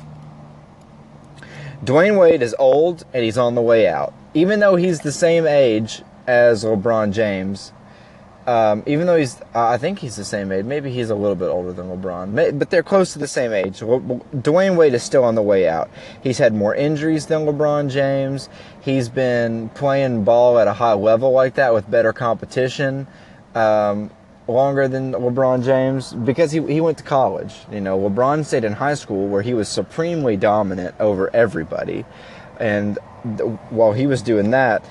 Dwyane 1.82 2.18
Wade 2.18 2.42
is 2.42 2.54
old 2.58 3.04
and 3.12 3.24
he's 3.24 3.38
on 3.38 3.54
the 3.54 3.62
way 3.62 3.88
out. 3.88 4.14
Even 4.32 4.60
though 4.60 4.76
he's 4.76 5.00
the 5.00 5.12
same 5.12 5.46
age 5.46 6.02
as 6.26 6.64
LeBron 6.64 7.12
James, 7.12 7.72
um, 8.46 8.82
even 8.86 9.06
though 9.06 9.16
he's, 9.16 9.40
uh, 9.54 9.68
I 9.68 9.78
think 9.78 9.98
he's 9.98 10.16
the 10.16 10.24
same 10.24 10.52
age. 10.52 10.64
Maybe 10.64 10.90
he's 10.90 11.10
a 11.10 11.14
little 11.14 11.34
bit 11.34 11.48
older 11.48 11.72
than 11.72 11.86
LeBron, 11.86 12.58
but 12.58 12.70
they're 12.70 12.82
close 12.82 13.12
to 13.14 13.18
the 13.18 13.26
same 13.26 13.52
age. 13.52 13.80
Dwyane 13.80 14.76
Wade 14.76 14.92
is 14.92 15.02
still 15.02 15.24
on 15.24 15.34
the 15.34 15.42
way 15.42 15.66
out. 15.66 15.90
He's 16.22 16.38
had 16.38 16.52
more 16.52 16.74
injuries 16.74 17.26
than 17.26 17.46
LeBron 17.46 17.90
James. 17.90 18.50
He's 18.82 19.08
been 19.08 19.70
playing 19.70 20.24
ball 20.24 20.58
at 20.58 20.68
a 20.68 20.74
high 20.74 20.92
level 20.92 21.32
like 21.32 21.54
that 21.54 21.72
with 21.72 21.90
better 21.90 22.12
competition 22.12 23.06
um, 23.54 24.10
longer 24.46 24.88
than 24.88 25.12
LeBron 25.12 25.64
James 25.64 26.12
because 26.12 26.52
he 26.52 26.60
he 26.66 26.80
went 26.80 26.98
to 26.98 27.04
college. 27.04 27.54
You 27.72 27.80
know, 27.80 27.98
LeBron 27.98 28.44
stayed 28.44 28.64
in 28.64 28.74
high 28.74 28.94
school 28.94 29.26
where 29.28 29.42
he 29.42 29.54
was 29.54 29.68
supremely 29.68 30.36
dominant 30.36 30.94
over 31.00 31.34
everybody, 31.34 32.04
and 32.60 32.98
th- 33.38 33.48
while 33.70 33.92
he 33.92 34.06
was 34.06 34.20
doing 34.20 34.50
that 34.50 34.84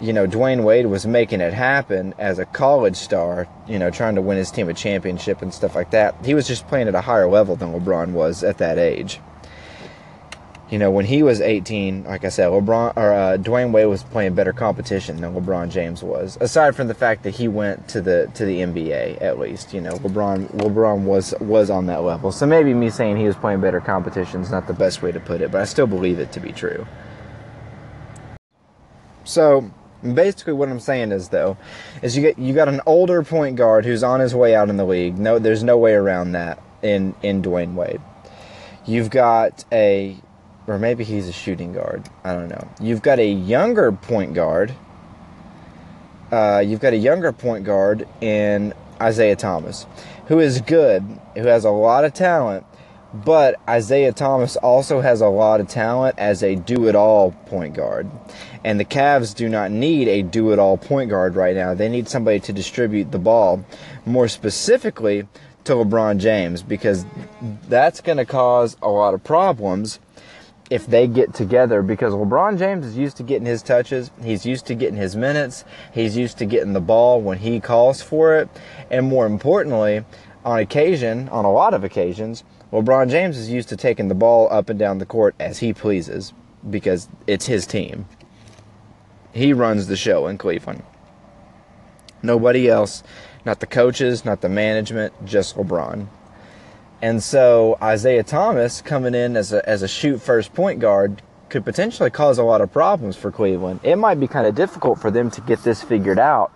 you 0.00 0.12
know, 0.12 0.26
Dwyane 0.26 0.62
Wade 0.62 0.86
was 0.86 1.06
making 1.06 1.40
it 1.40 1.52
happen 1.52 2.14
as 2.18 2.38
a 2.38 2.44
college 2.44 2.96
star, 2.96 3.48
you 3.66 3.78
know, 3.78 3.90
trying 3.90 4.14
to 4.16 4.22
win 4.22 4.36
his 4.36 4.50
team 4.50 4.68
a 4.68 4.74
championship 4.74 5.42
and 5.42 5.52
stuff 5.52 5.74
like 5.74 5.90
that. 5.90 6.14
He 6.24 6.34
was 6.34 6.46
just 6.46 6.68
playing 6.68 6.88
at 6.88 6.94
a 6.94 7.00
higher 7.00 7.28
level 7.28 7.56
than 7.56 7.72
LeBron 7.72 8.10
was 8.12 8.44
at 8.44 8.58
that 8.58 8.78
age. 8.78 9.20
You 10.68 10.80
know, 10.80 10.90
when 10.90 11.04
he 11.04 11.22
was 11.22 11.40
18, 11.40 12.04
like 12.04 12.24
I 12.24 12.28
said, 12.28 12.48
LeBron 12.48 12.96
or 12.96 13.12
uh, 13.12 13.36
Dwyane 13.38 13.70
Wade 13.70 13.86
was 13.86 14.02
playing 14.02 14.34
better 14.34 14.52
competition 14.52 15.20
than 15.20 15.32
LeBron 15.32 15.70
James 15.70 16.02
was. 16.02 16.36
Aside 16.40 16.74
from 16.74 16.88
the 16.88 16.94
fact 16.94 17.22
that 17.22 17.36
he 17.36 17.46
went 17.46 17.86
to 17.88 18.00
the 18.00 18.28
to 18.34 18.44
the 18.44 18.58
NBA, 18.58 19.22
at 19.22 19.38
least, 19.38 19.72
you 19.72 19.80
know, 19.80 19.92
LeBron 19.92 20.48
LeBron 20.56 21.02
was 21.02 21.34
was 21.40 21.70
on 21.70 21.86
that 21.86 22.02
level. 22.02 22.32
So 22.32 22.46
maybe 22.46 22.74
me 22.74 22.90
saying 22.90 23.16
he 23.16 23.26
was 23.26 23.36
playing 23.36 23.60
better 23.60 23.80
competition 23.80 24.40
is 24.40 24.50
not 24.50 24.66
the 24.66 24.74
best 24.74 25.02
way 25.02 25.12
to 25.12 25.20
put 25.20 25.40
it, 25.40 25.52
but 25.52 25.60
I 25.60 25.64
still 25.64 25.86
believe 25.86 26.18
it 26.18 26.32
to 26.32 26.40
be 26.40 26.50
true. 26.50 26.84
So 29.22 29.70
basically, 30.02 30.52
what 30.52 30.68
I'm 30.68 30.80
saying 30.80 31.12
is 31.12 31.28
though, 31.28 31.56
is 32.02 32.16
you 32.16 32.22
get 32.22 32.38
you 32.38 32.54
got 32.54 32.68
an 32.68 32.80
older 32.86 33.22
point 33.22 33.56
guard 33.56 33.84
who's 33.84 34.02
on 34.02 34.20
his 34.20 34.34
way 34.34 34.54
out 34.54 34.68
in 34.68 34.76
the 34.76 34.86
league. 34.86 35.18
No, 35.18 35.38
there's 35.38 35.62
no 35.62 35.76
way 35.78 35.92
around 35.92 36.32
that 36.32 36.62
in 36.82 37.14
in 37.22 37.42
Dwyane 37.42 37.74
Wade. 37.74 38.00
You've 38.86 39.10
got 39.10 39.64
a, 39.72 40.16
or 40.68 40.78
maybe 40.78 41.02
he's 41.02 41.28
a 41.28 41.32
shooting 41.32 41.72
guard. 41.72 42.08
I 42.22 42.34
don't 42.34 42.48
know. 42.48 42.68
You've 42.80 43.02
got 43.02 43.18
a 43.18 43.28
younger 43.28 43.90
point 43.90 44.34
guard. 44.34 44.74
Uh, 46.30 46.62
you've 46.64 46.80
got 46.80 46.92
a 46.92 46.96
younger 46.96 47.32
point 47.32 47.64
guard 47.64 48.06
in 48.20 48.74
Isaiah 49.00 49.36
Thomas, 49.36 49.86
who 50.28 50.38
is 50.38 50.60
good, 50.60 51.02
who 51.34 51.46
has 51.46 51.64
a 51.64 51.70
lot 51.70 52.04
of 52.04 52.14
talent, 52.14 52.64
but 53.12 53.60
Isaiah 53.68 54.12
Thomas 54.12 54.56
also 54.56 55.00
has 55.00 55.20
a 55.20 55.28
lot 55.28 55.60
of 55.60 55.68
talent 55.68 56.18
as 56.18 56.42
a 56.42 56.54
do 56.54 56.88
it 56.88 56.94
all 56.94 57.32
point 57.46 57.74
guard. 57.74 58.10
And 58.66 58.78
the 58.78 58.84
Cavs 58.84 59.34
do 59.34 59.48
not 59.48 59.70
need 59.70 60.08
a 60.08 60.22
do 60.22 60.52
it 60.52 60.58
all 60.58 60.76
point 60.76 61.08
guard 61.08 61.36
right 61.36 61.54
now. 61.54 61.72
They 61.72 61.88
need 61.88 62.08
somebody 62.08 62.40
to 62.40 62.52
distribute 62.52 63.12
the 63.12 63.18
ball. 63.18 63.64
More 64.04 64.26
specifically, 64.26 65.26
to 65.66 65.72
LeBron 65.74 66.18
James 66.18 66.62
because 66.62 67.04
that's 67.68 68.00
going 68.00 68.18
to 68.18 68.24
cause 68.24 68.76
a 68.82 68.88
lot 68.88 69.14
of 69.14 69.22
problems 69.22 69.98
if 70.70 70.86
they 70.86 71.06
get 71.06 71.34
together 71.34 71.82
because 71.82 72.12
LeBron 72.12 72.58
James 72.58 72.86
is 72.86 72.96
used 72.96 73.16
to 73.16 73.22
getting 73.22 73.46
his 73.46 73.62
touches, 73.62 74.10
he's 74.22 74.46
used 74.46 74.66
to 74.66 74.74
getting 74.74 74.96
his 74.96 75.14
minutes, 75.14 75.64
he's 75.92 76.16
used 76.16 76.38
to 76.38 76.46
getting 76.46 76.72
the 76.72 76.80
ball 76.80 77.20
when 77.20 77.38
he 77.38 77.60
calls 77.60 78.02
for 78.02 78.36
it, 78.36 78.48
and 78.90 79.06
more 79.06 79.26
importantly, 79.26 80.04
on 80.44 80.58
occasion, 80.58 81.28
on 81.28 81.44
a 81.44 81.52
lot 81.52 81.74
of 81.74 81.84
occasions, 81.84 82.42
LeBron 82.72 83.10
James 83.10 83.36
is 83.36 83.50
used 83.50 83.68
to 83.68 83.76
taking 83.76 84.08
the 84.08 84.14
ball 84.14 84.48
up 84.52 84.68
and 84.70 84.78
down 84.78 84.98
the 84.98 85.06
court 85.06 85.34
as 85.38 85.58
he 85.58 85.72
pleases 85.72 86.32
because 86.68 87.08
it's 87.26 87.46
his 87.46 87.66
team. 87.66 88.06
He 89.36 89.52
runs 89.52 89.86
the 89.86 89.96
show 89.96 90.26
in 90.26 90.38
Cleveland. 90.38 90.82
Nobody 92.22 92.68
else 92.68 93.02
not 93.46 93.60
the 93.60 93.66
coaches, 93.66 94.24
not 94.24 94.40
the 94.40 94.48
management, 94.48 95.14
just 95.24 95.56
LeBron. 95.56 96.08
And 97.00 97.22
so 97.22 97.78
Isaiah 97.80 98.24
Thomas 98.24 98.82
coming 98.82 99.14
in 99.14 99.36
as 99.36 99.52
a, 99.52 99.66
as 99.68 99.82
a 99.82 99.88
shoot 99.88 100.20
first 100.20 100.52
point 100.52 100.80
guard 100.80 101.22
could 101.48 101.64
potentially 101.64 102.10
cause 102.10 102.38
a 102.38 102.42
lot 102.42 102.60
of 102.60 102.72
problems 102.72 103.16
for 103.16 103.30
Cleveland. 103.30 103.80
It 103.84 103.96
might 103.96 104.18
be 104.18 104.26
kind 104.26 104.48
of 104.48 104.56
difficult 104.56 104.98
for 104.98 105.12
them 105.12 105.30
to 105.30 105.40
get 105.42 105.62
this 105.62 105.80
figured 105.80 106.18
out 106.18 106.52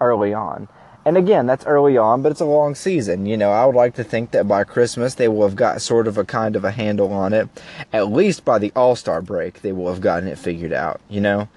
early 0.00 0.34
on. 0.34 0.68
And 1.04 1.16
again, 1.16 1.46
that's 1.46 1.64
early 1.64 1.96
on, 1.96 2.22
but 2.22 2.32
it's 2.32 2.40
a 2.40 2.44
long 2.44 2.74
season. 2.74 3.26
You 3.26 3.36
know, 3.36 3.52
I 3.52 3.64
would 3.64 3.74
like 3.76 3.94
to 3.94 4.04
think 4.04 4.32
that 4.32 4.48
by 4.48 4.64
Christmas 4.64 5.14
they 5.14 5.28
will 5.28 5.46
have 5.46 5.56
got 5.56 5.80
sort 5.80 6.08
of 6.08 6.18
a 6.18 6.24
kind 6.24 6.56
of 6.56 6.64
a 6.64 6.72
handle 6.72 7.12
on 7.12 7.32
it. 7.32 7.48
At 7.92 8.10
least 8.10 8.44
by 8.44 8.58
the 8.58 8.72
All 8.74 8.96
Star 8.96 9.22
break, 9.22 9.62
they 9.62 9.72
will 9.72 9.88
have 9.88 10.00
gotten 10.00 10.28
it 10.28 10.38
figured 10.38 10.72
out. 10.72 11.00
You 11.08 11.20
know, 11.20 11.48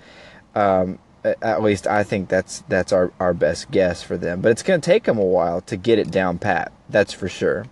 um, 0.55 0.99
at 1.41 1.63
least 1.63 1.87
I 1.87 2.03
think 2.03 2.29
that's 2.29 2.63
that's 2.67 2.91
our, 2.91 3.11
our 3.19 3.33
best 3.33 3.71
guess 3.71 4.03
for 4.03 4.17
them. 4.17 4.41
But 4.41 4.51
it's 4.51 4.63
going 4.63 4.79
to 4.79 4.85
take 4.85 5.03
them 5.03 5.17
a 5.17 5.25
while 5.25 5.61
to 5.61 5.77
get 5.77 5.99
it 5.99 6.11
down 6.11 6.37
pat. 6.37 6.71
That's 6.89 7.13
for 7.13 7.27
sure. 7.27 7.65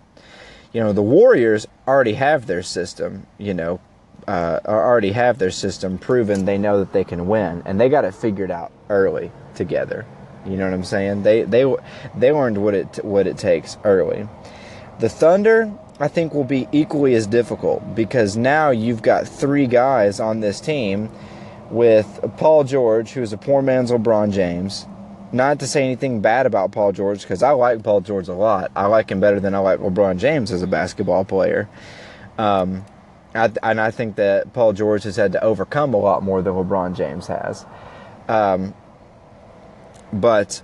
You 0.72 0.80
know, 0.80 0.92
the 0.92 1.02
Warriors 1.02 1.66
already 1.86 2.14
have 2.14 2.46
their 2.46 2.62
system. 2.62 3.26
You 3.38 3.54
know, 3.54 3.80
uh, 4.26 4.60
already 4.66 5.12
have 5.12 5.38
their 5.38 5.50
system 5.50 5.98
proven. 5.98 6.44
They 6.44 6.58
know 6.58 6.78
that 6.78 6.92
they 6.92 7.04
can 7.04 7.28
win, 7.28 7.62
and 7.64 7.80
they 7.80 7.88
got 7.88 8.04
it 8.04 8.14
figured 8.14 8.50
out 8.50 8.72
early 8.90 9.30
together. 9.54 10.04
You 10.44 10.56
know 10.56 10.64
what 10.64 10.74
I'm 10.74 10.84
saying? 10.84 11.22
They 11.22 11.42
they 11.42 11.64
they 12.16 12.32
learned 12.32 12.58
what 12.58 12.74
it 12.74 13.04
what 13.04 13.26
it 13.26 13.38
takes 13.38 13.78
early. 13.84 14.28
The 14.98 15.08
Thunder, 15.08 15.72
I 16.00 16.08
think, 16.08 16.34
will 16.34 16.44
be 16.44 16.68
equally 16.72 17.14
as 17.14 17.26
difficult 17.26 17.94
because 17.94 18.36
now 18.36 18.70
you've 18.70 19.02
got 19.02 19.26
three 19.26 19.66
guys 19.66 20.20
on 20.20 20.40
this 20.40 20.60
team 20.60 21.10
with 21.74 22.24
Paul 22.36 22.64
George, 22.64 23.10
who's 23.10 23.32
a 23.32 23.36
poor 23.36 23.60
man's 23.60 23.90
LeBron 23.90 24.32
James. 24.32 24.86
Not 25.32 25.58
to 25.58 25.66
say 25.66 25.84
anything 25.84 26.20
bad 26.20 26.46
about 26.46 26.70
Paul 26.70 26.92
George, 26.92 27.22
because 27.22 27.42
I 27.42 27.50
like 27.50 27.82
Paul 27.82 28.00
George 28.00 28.28
a 28.28 28.34
lot. 28.34 28.70
I 28.76 28.86
like 28.86 29.10
him 29.10 29.18
better 29.18 29.40
than 29.40 29.54
I 29.54 29.58
like 29.58 29.80
LeBron 29.80 30.18
James 30.18 30.52
as 30.52 30.62
a 30.62 30.68
basketball 30.68 31.24
player. 31.24 31.68
Um, 32.38 32.84
I, 33.34 33.50
and 33.64 33.80
I 33.80 33.90
think 33.90 34.14
that 34.16 34.52
Paul 34.52 34.72
George 34.72 35.02
has 35.02 35.16
had 35.16 35.32
to 35.32 35.42
overcome 35.42 35.92
a 35.92 35.96
lot 35.96 36.22
more 36.22 36.40
than 36.40 36.54
LeBron 36.54 36.96
James 36.96 37.26
has. 37.26 37.66
Um, 38.28 38.74
but 40.12 40.62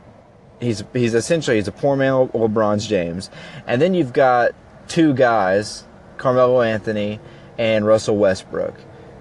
he's 0.61 0.85
he's 0.93 1.15
essentially 1.15 1.57
he's 1.57 1.67
a 1.67 1.73
poor 1.73 1.97
man 1.97 2.29
LeBron 2.29 2.87
James, 2.87 3.31
and 3.67 3.83
then 3.83 3.95
you've 3.95 4.13
got 4.13 4.53
two 4.87 5.15
guys, 5.15 5.85
Carmelo 6.17 6.63
Anthony 6.63 7.19
and 7.59 7.85
Russell 7.85 8.17
Westbrook, 8.17 8.75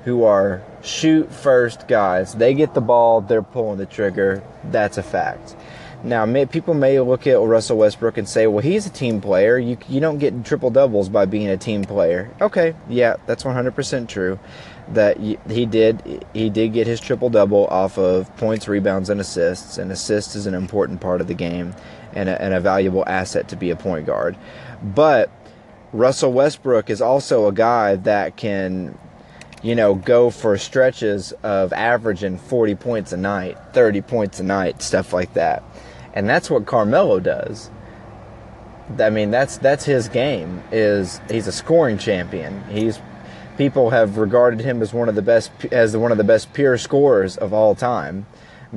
who 0.06 0.24
are 0.24 0.62
shoot 0.82 1.32
first 1.32 1.88
guys. 1.88 2.36
They 2.36 2.54
get 2.54 2.74
the 2.74 2.82
ball, 2.82 3.22
they're 3.22 3.42
pulling 3.42 3.78
the 3.78 3.86
trigger. 3.86 4.44
That's 4.66 4.98
a 4.98 5.04
fact. 5.04 5.56
Now, 6.02 6.26
may, 6.26 6.46
people 6.46 6.74
may 6.74 6.98
look 7.02 7.28
at 7.28 7.38
Russell 7.40 7.78
Westbrook 7.78 8.18
and 8.18 8.28
say, 8.28 8.48
well, 8.48 8.64
he's 8.64 8.86
a 8.86 8.90
team 8.90 9.20
player. 9.20 9.58
You, 9.58 9.78
you 9.90 10.00
don't 10.00 10.18
get 10.18 10.46
triple 10.46 10.70
doubles 10.70 11.10
by 11.10 11.26
being 11.26 11.50
a 11.50 11.58
team 11.58 11.84
player. 11.84 12.34
Okay, 12.40 12.74
yeah, 12.88 13.18
that's 13.26 13.44
100% 13.44 14.08
true. 14.08 14.40
That 14.94 15.18
he 15.20 15.68
did 15.68 16.26
he 16.34 16.50
did 16.50 16.74
get 16.74 16.88
his 16.88 17.00
triple 17.00 17.30
double 17.30 17.68
off 17.68 18.00
of 18.00 18.36
points, 18.38 18.68
rebounds, 18.68 19.12
and 19.12 19.22
assists. 19.22 19.78
And 19.78 19.92
assists 19.92 20.36
is 20.36 20.48
an 20.48 20.56
important 20.56 21.00
part 21.00 21.22
of 21.22 21.28
the 21.28 21.36
game 21.36 21.76
and 22.14 22.28
a, 22.28 22.42
and 22.42 22.56
a 22.56 22.60
valuable 22.60 23.04
asset 23.06 23.48
to 23.50 23.56
be 23.56 23.70
a 23.70 23.76
point 23.76 24.08
guard. 24.08 24.36
But 24.82 25.30
Russell 25.94 26.34
Westbrook 26.34 26.90
is 26.90 27.04
also 27.04 27.48
a 27.48 27.52
guy 27.52 27.98
that 27.98 28.36
can 28.36 28.98
you 29.62 29.76
know, 29.76 29.96
go 29.96 30.30
for 30.30 30.58
stretches 30.58 31.34
of 31.44 31.74
averaging 31.74 32.38
40 32.38 32.76
points 32.76 33.12
a 33.12 33.18
night, 33.18 33.58
30 33.74 34.02
points 34.02 34.40
a 34.40 34.44
night, 34.44 34.82
stuff 34.82 35.14
like 35.14 35.34
that. 35.34 35.64
And 36.14 36.30
that's 36.30 36.50
what 36.50 36.66
Carmelo 36.66 37.20
does. 37.20 37.70
I 38.98 39.10
mean, 39.10 39.30
that's 39.30 39.58
that's 39.58 39.86
his 39.86 40.10
game. 40.10 40.64
Is 40.72 41.22
he's 41.30 41.46
a 41.46 41.52
scoring 41.52 42.00
champion. 42.00 42.64
He's 42.70 43.00
people 43.58 43.92
have 43.92 44.18
regarded 44.18 44.62
him 44.62 44.82
as 44.82 44.94
one 44.94 45.10
of 45.10 45.16
the 45.16 45.22
best 45.22 45.52
as 45.72 45.96
one 45.96 46.12
of 46.12 46.18
the 46.18 46.24
best 46.24 46.54
pure 46.54 46.78
scorers 46.78 47.38
of 47.38 47.54
all 47.54 47.76
time 47.76 48.26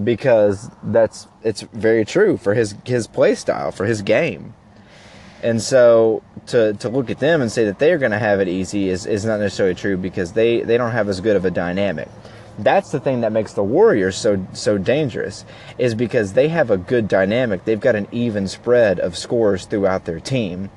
because 0.05 0.71
that's 0.83 1.29
it's 1.43 1.63
very 1.63 2.05
true 2.05 2.37
for 2.37 2.55
his 2.55 2.75
his 2.85 3.07
play 3.07 3.35
style, 3.35 3.73
for 3.73 3.87
his 3.87 4.03
game. 4.03 4.55
And 5.43 5.63
so 5.63 6.23
to, 6.47 6.75
to 6.75 6.89
look 6.89 7.11
at 7.11 7.19
them 7.19 7.41
and 7.41 7.51
say 7.51 7.65
that 7.65 7.79
they're 7.79 7.99
going 7.99 8.13
to 8.13 8.19
have 8.19 8.41
it 8.41 8.49
easy 8.49 8.89
is, 8.89 9.07
is 9.07 9.25
not 9.25 9.41
necessarily 9.41 9.75
true 9.75 9.97
because 9.97 10.33
they, 10.33 10.61
they 10.61 10.77
don't 10.77 10.91
have 10.91 11.09
as 11.09 11.21
good 11.21 11.37
of 11.37 11.45
a 11.45 11.51
dynamic. 11.51 12.09
That's 12.59 12.91
the 12.91 13.01
thing 13.01 13.23
that 13.23 13.33
makes 13.33 13.55
the 13.55 13.63
Warriors 13.63 14.17
so 14.17 14.47
so 14.53 14.77
dangerous 14.77 15.47
is 15.79 15.95
because 15.95 16.35
they 16.35 16.49
have 16.49 16.71
a 16.71 16.77
good 16.77 17.09
dynamic. 17.09 17.65
They've 17.65 17.81
got 17.81 17.97
an 17.97 18.09
even 18.13 18.47
spread 18.47 19.01
of 19.01 19.17
scores 19.17 19.65
throughout 19.65 20.05
their 20.05 20.21
team 20.21 20.71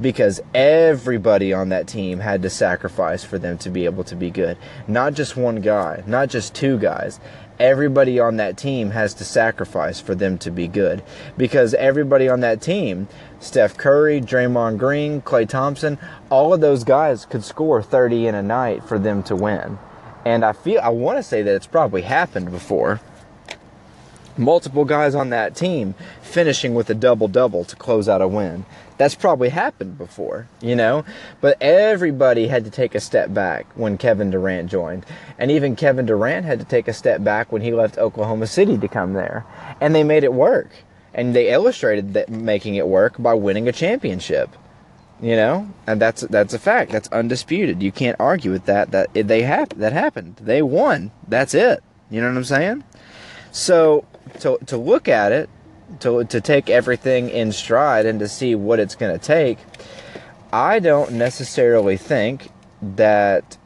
because 0.00 0.42
everybody 0.54 1.52
on 1.52 1.70
that 1.70 1.86
team 1.86 2.18
had 2.18 2.42
to 2.42 2.50
sacrifice 2.50 3.24
for 3.24 3.38
them 3.38 3.56
to 3.58 3.70
be 3.70 3.84
able 3.84 4.04
to 4.04 4.16
be 4.16 4.30
good. 4.30 4.58
Not 4.86 5.14
just 5.14 5.36
one 5.36 5.60
guy, 5.60 6.02
not 6.06 6.28
just 6.28 6.54
two 6.54 6.78
guys 6.78 7.20
everybody 7.58 8.18
on 8.18 8.36
that 8.36 8.56
team 8.56 8.90
has 8.90 9.14
to 9.14 9.24
sacrifice 9.24 10.00
for 10.00 10.14
them 10.14 10.38
to 10.38 10.50
be 10.50 10.66
good. 10.66 11.02
Because 11.36 11.74
everybody 11.74 12.28
on 12.28 12.40
that 12.40 12.60
team, 12.60 13.08
Steph 13.40 13.76
Curry, 13.76 14.20
Draymond 14.20 14.78
Green, 14.78 15.22
Klay 15.22 15.48
Thompson, 15.48 15.98
all 16.30 16.52
of 16.52 16.60
those 16.60 16.84
guys 16.84 17.26
could 17.26 17.44
score 17.44 17.82
30 17.82 18.26
in 18.26 18.34
a 18.34 18.42
night 18.42 18.84
for 18.84 18.98
them 18.98 19.22
to 19.24 19.36
win. 19.36 19.78
And 20.24 20.44
I 20.44 20.52
feel 20.52 20.80
I 20.82 20.88
want 20.88 21.18
to 21.18 21.22
say 21.22 21.42
that 21.42 21.54
it's 21.54 21.66
probably 21.66 22.02
happened 22.02 22.50
before. 22.50 23.00
Multiple 24.36 24.84
guys 24.84 25.14
on 25.14 25.30
that 25.30 25.54
team 25.54 25.94
finishing 26.22 26.74
with 26.74 26.90
a 26.90 26.94
double 26.94 27.28
double 27.28 27.64
to 27.64 27.76
close 27.76 28.08
out 28.08 28.22
a 28.22 28.28
win 28.28 28.64
that's 28.96 29.14
probably 29.14 29.48
happened 29.48 29.98
before, 29.98 30.48
you 30.60 30.76
know? 30.76 31.04
But 31.40 31.60
everybody 31.60 32.46
had 32.46 32.64
to 32.64 32.70
take 32.70 32.94
a 32.94 33.00
step 33.00 33.32
back 33.34 33.66
when 33.74 33.98
Kevin 33.98 34.30
Durant 34.30 34.70
joined. 34.70 35.04
And 35.38 35.50
even 35.50 35.76
Kevin 35.76 36.06
Durant 36.06 36.46
had 36.46 36.60
to 36.60 36.64
take 36.64 36.86
a 36.86 36.92
step 36.92 37.24
back 37.24 37.50
when 37.50 37.62
he 37.62 37.72
left 37.72 37.98
Oklahoma 37.98 38.46
City 38.46 38.78
to 38.78 38.88
come 38.88 39.14
there. 39.14 39.44
And 39.80 39.94
they 39.94 40.04
made 40.04 40.24
it 40.24 40.32
work. 40.32 40.70
And 41.12 41.34
they 41.34 41.52
illustrated 41.52 42.14
that 42.14 42.28
making 42.28 42.76
it 42.76 42.86
work 42.86 43.16
by 43.18 43.34
winning 43.34 43.68
a 43.68 43.72
championship. 43.72 44.50
You 45.20 45.36
know? 45.36 45.68
And 45.86 46.00
that's 46.00 46.22
that's 46.22 46.54
a 46.54 46.58
fact. 46.58 46.92
That's 46.92 47.08
undisputed. 47.08 47.82
You 47.82 47.92
can't 47.92 48.16
argue 48.20 48.50
with 48.50 48.66
that 48.66 48.90
that 48.92 49.12
they 49.14 49.42
hap- 49.42 49.74
that 49.74 49.92
happened. 49.92 50.36
They 50.40 50.62
won. 50.62 51.10
That's 51.26 51.54
it. 51.54 51.82
You 52.10 52.20
know 52.20 52.28
what 52.28 52.36
I'm 52.36 52.44
saying? 52.44 52.84
So 53.50 54.04
to 54.40 54.58
to 54.66 54.76
look 54.76 55.08
at 55.08 55.32
it 55.32 55.48
to 56.00 56.24
to 56.24 56.40
take 56.40 56.70
everything 56.70 57.28
in 57.28 57.52
stride 57.52 58.06
and 58.06 58.18
to 58.20 58.28
see 58.28 58.54
what 58.54 58.78
it's 58.80 58.94
going 58.94 59.16
to 59.16 59.24
take. 59.24 59.58
I 60.52 60.78
don't 60.78 61.12
necessarily 61.12 61.96
think 61.96 62.50
that 62.80 63.56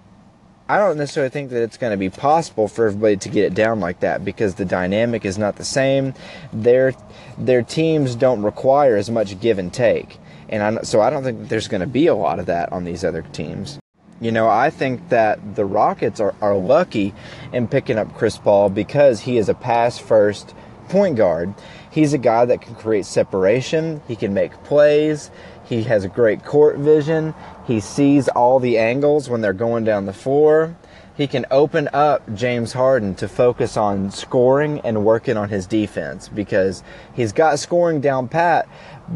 I 0.69 0.79
don't 0.79 0.99
necessarily 0.99 1.31
think 1.31 1.51
that 1.51 1.63
it's 1.63 1.79
going 1.79 1.93
to 1.93 1.97
be 1.97 2.11
possible 2.11 2.69
for 2.69 2.87
everybody 2.87 3.17
to 3.17 3.29
get 3.29 3.45
it 3.45 3.55
down 3.55 3.81
like 3.81 4.01
that 4.01 4.25
because 4.25 4.57
the 4.57 4.65
dynamic 4.65 5.25
is 5.25 5.39
not 5.39 5.57
the 5.57 5.65
same. 5.65 6.15
Their 6.53 6.95
their 7.39 7.63
teams 7.63 8.15
don't 8.15 8.43
require 8.43 8.97
as 8.97 9.11
much 9.11 9.39
give 9.41 9.59
and 9.59 9.73
take, 9.73 10.19
and 10.49 10.63
I, 10.63 10.83
so 10.83 11.01
I 11.01 11.11
don't 11.11 11.25
think 11.25 11.49
there's 11.49 11.69
going 11.69 11.81
to 11.81 11.87
be 11.87 12.07
a 12.07 12.15
lot 12.15 12.39
of 12.39 12.47
that 12.47 12.73
on 12.73 12.85
these 12.85 13.05
other 13.05 13.23
teams. 13.23 13.79
You 14.21 14.33
know, 14.33 14.49
I 14.49 14.71
think 14.71 15.11
that 15.11 15.55
the 15.55 15.65
Rockets 15.65 16.19
are, 16.19 16.35
are 16.41 16.57
lucky 16.57 17.15
in 17.53 17.69
picking 17.69 17.99
up 17.99 18.15
Chris 18.17 18.37
Paul 18.37 18.69
because 18.69 19.21
he 19.21 19.39
is 19.39 19.49
a 19.49 19.55
pass 19.55 19.99
first 19.99 20.55
point 20.89 21.17
guard. 21.17 21.55
He's 21.91 22.13
a 22.13 22.19
guy 22.19 22.45
that 22.45 22.61
can 22.61 22.75
create 22.75 23.07
separation, 23.07 24.03
he 24.09 24.17
can 24.17 24.35
make 24.35 24.65
plays, 24.65 25.31
he 25.65 25.85
has 25.85 26.05
a 26.05 26.09
great 26.09 26.45
court 26.45 26.79
vision, 26.79 27.35
he 27.67 27.79
sees 27.79 28.29
all 28.29 28.59
the 28.59 28.79
angles 28.79 29.29
when 29.29 29.41
they're 29.41 29.53
going 29.53 29.85
down 29.85 30.07
the 30.07 30.13
floor. 30.13 30.77
He 31.17 31.27
can 31.27 31.47
open 31.51 31.89
up 31.93 32.23
James 32.35 32.73
Harden 32.73 33.17
to 33.17 33.29
focus 33.29 33.77
on 33.77 34.13
scoring 34.13 34.81
and 34.81 35.05
working 35.05 35.37
on 35.37 35.49
his 35.49 35.67
defense 35.67 36.29
because 36.29 36.85
he's 37.13 37.33
got 37.33 37.59
scoring 37.59 38.01
down 38.01 38.29
pat, 38.29 38.69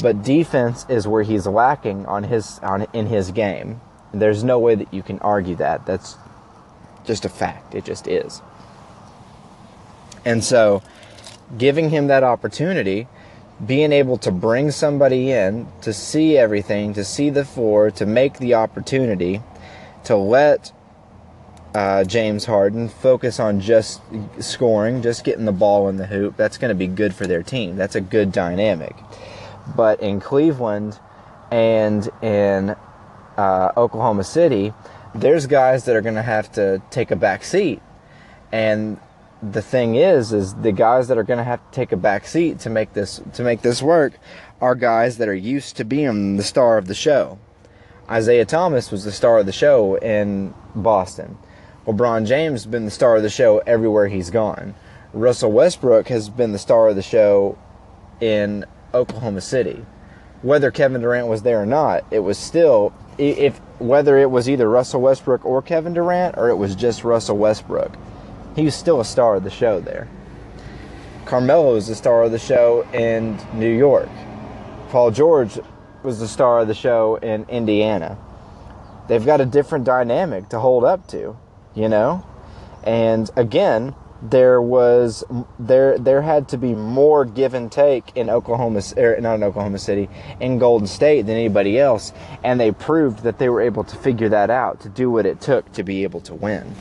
but 0.03 0.23
defense 0.25 0.85
is 0.89 1.07
where 1.07 1.23
he's 1.23 1.47
lacking 1.47 2.07
on 2.07 2.25
his 2.25 2.59
on 2.61 2.87
in 2.93 3.07
his 3.07 3.31
game. 3.31 3.81
There's 4.13 4.45
no 4.45 4.59
way 4.59 4.75
that 4.75 4.93
you 4.93 5.03
can 5.03 5.19
argue 5.21 5.57
that. 5.57 5.87
That's 5.87 6.17
just 7.05 7.25
a 7.25 7.29
fact. 7.29 7.75
It 7.75 7.85
just 7.85 8.07
is. 8.07 8.43
And 10.25 10.45
so, 10.45 10.83
giving 11.59 11.91
him 11.91 12.07
that 12.07 12.23
opportunity, 12.23 13.09
being 13.65 13.93
able 13.93 14.19
to 14.19 14.31
bring 14.31 14.71
somebody 14.71 15.31
in 15.31 15.67
to 15.83 15.93
see 15.93 16.37
everything, 16.37 16.95
to 16.95 17.05
see 17.05 17.31
the 17.31 17.45
floor, 17.45 17.91
to 17.93 18.07
make 18.07 18.39
the 18.39 18.55
opportunity, 18.55 19.43
to 20.05 20.17
let 20.17 20.73
uh, 21.75 22.05
James 22.05 22.45
Harden 22.45 22.89
focus 22.89 23.41
on 23.41 23.61
just 23.61 24.01
scoring, 24.41 25.03
just 25.03 25.25
getting 25.25 25.45
the 25.45 25.53
ball 25.53 25.89
in 25.89 25.97
the 25.97 26.07
hoop, 26.07 26.37
that's 26.37 26.59
going 26.59 26.69
to 26.69 26.75
be 26.75 26.87
good 26.87 27.15
for 27.15 27.27
their 27.27 27.43
team. 27.43 27.77
That's 27.77 27.95
a 27.95 28.01
good 28.01 28.33
dynamic. 28.33 28.95
But 29.75 30.01
in 30.01 30.21
Cleveland 30.21 30.99
and 31.51 32.09
in 32.23 32.77
uh, 33.37 33.73
Oklahoma 33.77 34.25
City, 34.25 34.73
there's 35.15 35.47
guys 35.47 35.85
that 35.85 35.97
are 35.97 36.01
going 36.01 36.15
to 36.15 36.23
have 36.23 36.51
to 36.53 36.83
take 36.91 37.11
a 37.11 37.17
back 37.17 37.45
seat. 37.45 37.81
And 38.51 38.99
the 39.43 39.63
thing 39.63 39.97
is, 39.97 40.33
is 40.33 40.55
the 40.55 40.73
guys 40.73 41.09
that 41.09 41.19
are 41.19 41.25
going 41.25 41.39
to 41.39 41.45
have 41.45 41.59
to 41.59 41.75
take 41.75 41.93
a 41.93 41.97
back 41.97 42.27
seat 42.27 42.61
to 42.61 42.71
make 42.71 42.93
this 42.93 43.21
to 43.35 43.43
make 43.43 43.63
this 43.63 43.83
work 43.83 44.15
are 44.61 44.75
guys 44.75 45.19
that 45.19 45.29
are 45.29 45.35
used 45.35 45.77
to 45.77 45.85
being 45.85 46.37
the 46.37 46.43
star 46.43 46.79
of 46.79 46.87
the 46.87 46.95
show. 46.95 47.39
Isaiah 48.09 48.45
Thomas 48.45 48.91
was 48.91 49.05
the 49.05 49.13
star 49.13 49.39
of 49.39 49.47
the 49.47 49.53
show 49.53 49.97
in 49.97 50.55
Boston. 50.75 51.39
LeBron 51.87 52.27
James 52.27 52.63
has 52.63 52.71
been 52.71 52.85
the 52.85 52.91
star 52.91 53.17
of 53.17 53.23
the 53.23 53.31
show 53.31 53.59
everywhere 53.67 54.07
he's 54.07 54.31
gone. 54.31 54.75
Russell 55.13 55.51
Westbrook 55.51 56.09
has 56.09 56.29
been 56.29 56.53
the 56.53 56.59
star 56.59 56.89
of 56.89 56.97
the 56.97 57.03
show 57.03 57.59
in 58.21 58.65
Oklahoma 58.95 59.41
City. 59.41 59.85
Whether 60.43 60.71
Kevin 60.71 61.01
Durant 61.01 61.27
was 61.27 61.43
there 61.43 61.61
or 61.61 61.67
not, 61.67 62.05
it 62.11 62.21
was 62.21 62.39
still 62.39 62.93
if 63.19 63.59
whether 63.79 64.19
it 64.19 64.31
was 64.31 64.49
either 64.49 64.69
Russell 64.69 65.01
Westbrook 65.01 65.45
or 65.45 65.63
Kevin 65.63 65.95
Durant 65.95 66.37
or 66.37 66.49
it 66.49 66.57
was 66.57 66.75
just 66.75 67.05
Russell 67.05 67.37
Westbrook, 67.37 67.93
he 68.57 68.65
was 68.65 68.75
still 68.75 69.01
a 69.01 69.05
star 69.05 69.37
of 69.37 69.45
the 69.45 69.51
show 69.51 69.81
there. 69.81 70.09
Carmelo 71.25 71.75
was 71.75 71.89
the 71.89 71.95
star 71.95 72.25
of 72.25 72.33
the 72.33 72.39
show 72.39 72.87
in 72.93 73.39
New 73.55 73.71
York. 73.71 74.09
Paul 74.91 75.11
George 75.11 75.59
was 76.03 76.19
the 76.19 76.29
star 76.29 76.61
of 76.61 76.69
the 76.69 76.75
show 76.75 77.17
in 77.17 77.45
Indiana. 77.49 78.19
They've 79.09 79.25
got 79.25 79.41
a 79.41 79.47
different 79.47 79.85
dynamic 79.85 80.49
to 80.51 80.59
hold 80.59 80.85
up 80.85 81.07
to, 81.09 81.37
you 81.75 81.89
know? 81.89 82.27
And 82.85 83.31
again, 83.37 83.95
there 84.23 84.63
was 84.63 85.25
there 85.59 85.99
there 85.99 86.23
had 86.23 86.49
to 86.49 86.57
be 86.57 86.75
more 86.75 87.25
give 87.25 87.55
and 87.55 87.73
take 87.73 88.17
in 88.17 88.31
Oklahoma 88.31 88.81
or 88.97 89.15
er, 89.15 89.21
not 89.21 89.35
in 89.35 89.43
Oklahoma 89.43 89.79
City 89.79 90.09
in 90.39 90.59
Golden 90.59 90.87
State 90.87 91.23
than 91.23 91.37
anybody 91.37 91.79
else 91.79 92.13
and 92.45 92.61
they 92.61 92.71
proved 92.71 93.25
that 93.25 93.39
they 93.39 93.49
were 93.49 93.61
able 93.61 93.83
to 93.83 93.97
figure 93.97 94.29
that 94.29 94.49
out 94.49 94.81
to 94.81 94.89
do 94.89 95.11
what 95.11 95.27
it 95.27 95.41
took 95.41 95.73
to 95.73 95.83
be 95.83 96.05
able 96.05 96.21
to 96.21 96.35
win. 96.35 96.75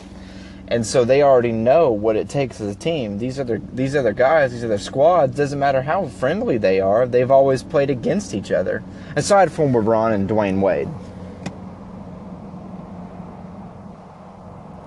And 0.68 0.86
so 0.86 1.04
they 1.04 1.22
already 1.22 1.52
know 1.52 1.92
what 1.92 2.16
it 2.16 2.30
takes 2.30 2.62
as 2.62 2.74
a 2.74 2.80
team. 2.80 3.18
These 3.18 3.40
are 3.40 3.44
their 3.44 3.60
these 3.60 3.96
are 3.96 4.04
their 4.04 4.14
guys 4.14 4.52
these 4.52 4.64
are 4.64 4.70
their 4.70 4.78
squads. 4.78 5.36
Doesn't 5.36 5.60
matter 5.60 5.82
how 5.82 6.08
friendly 6.08 6.58
they 6.60 6.80
are 6.80 7.08
they've 7.08 7.32
always 7.32 7.64
played 7.64 7.90
against 7.90 8.36
each 8.36 8.51
other. 8.51 8.84
Aside 9.16 9.51
from 9.51 9.74
LeBron 9.74 10.14
and 10.14 10.30
Dwyane 10.30 10.62
Wade 10.62 10.88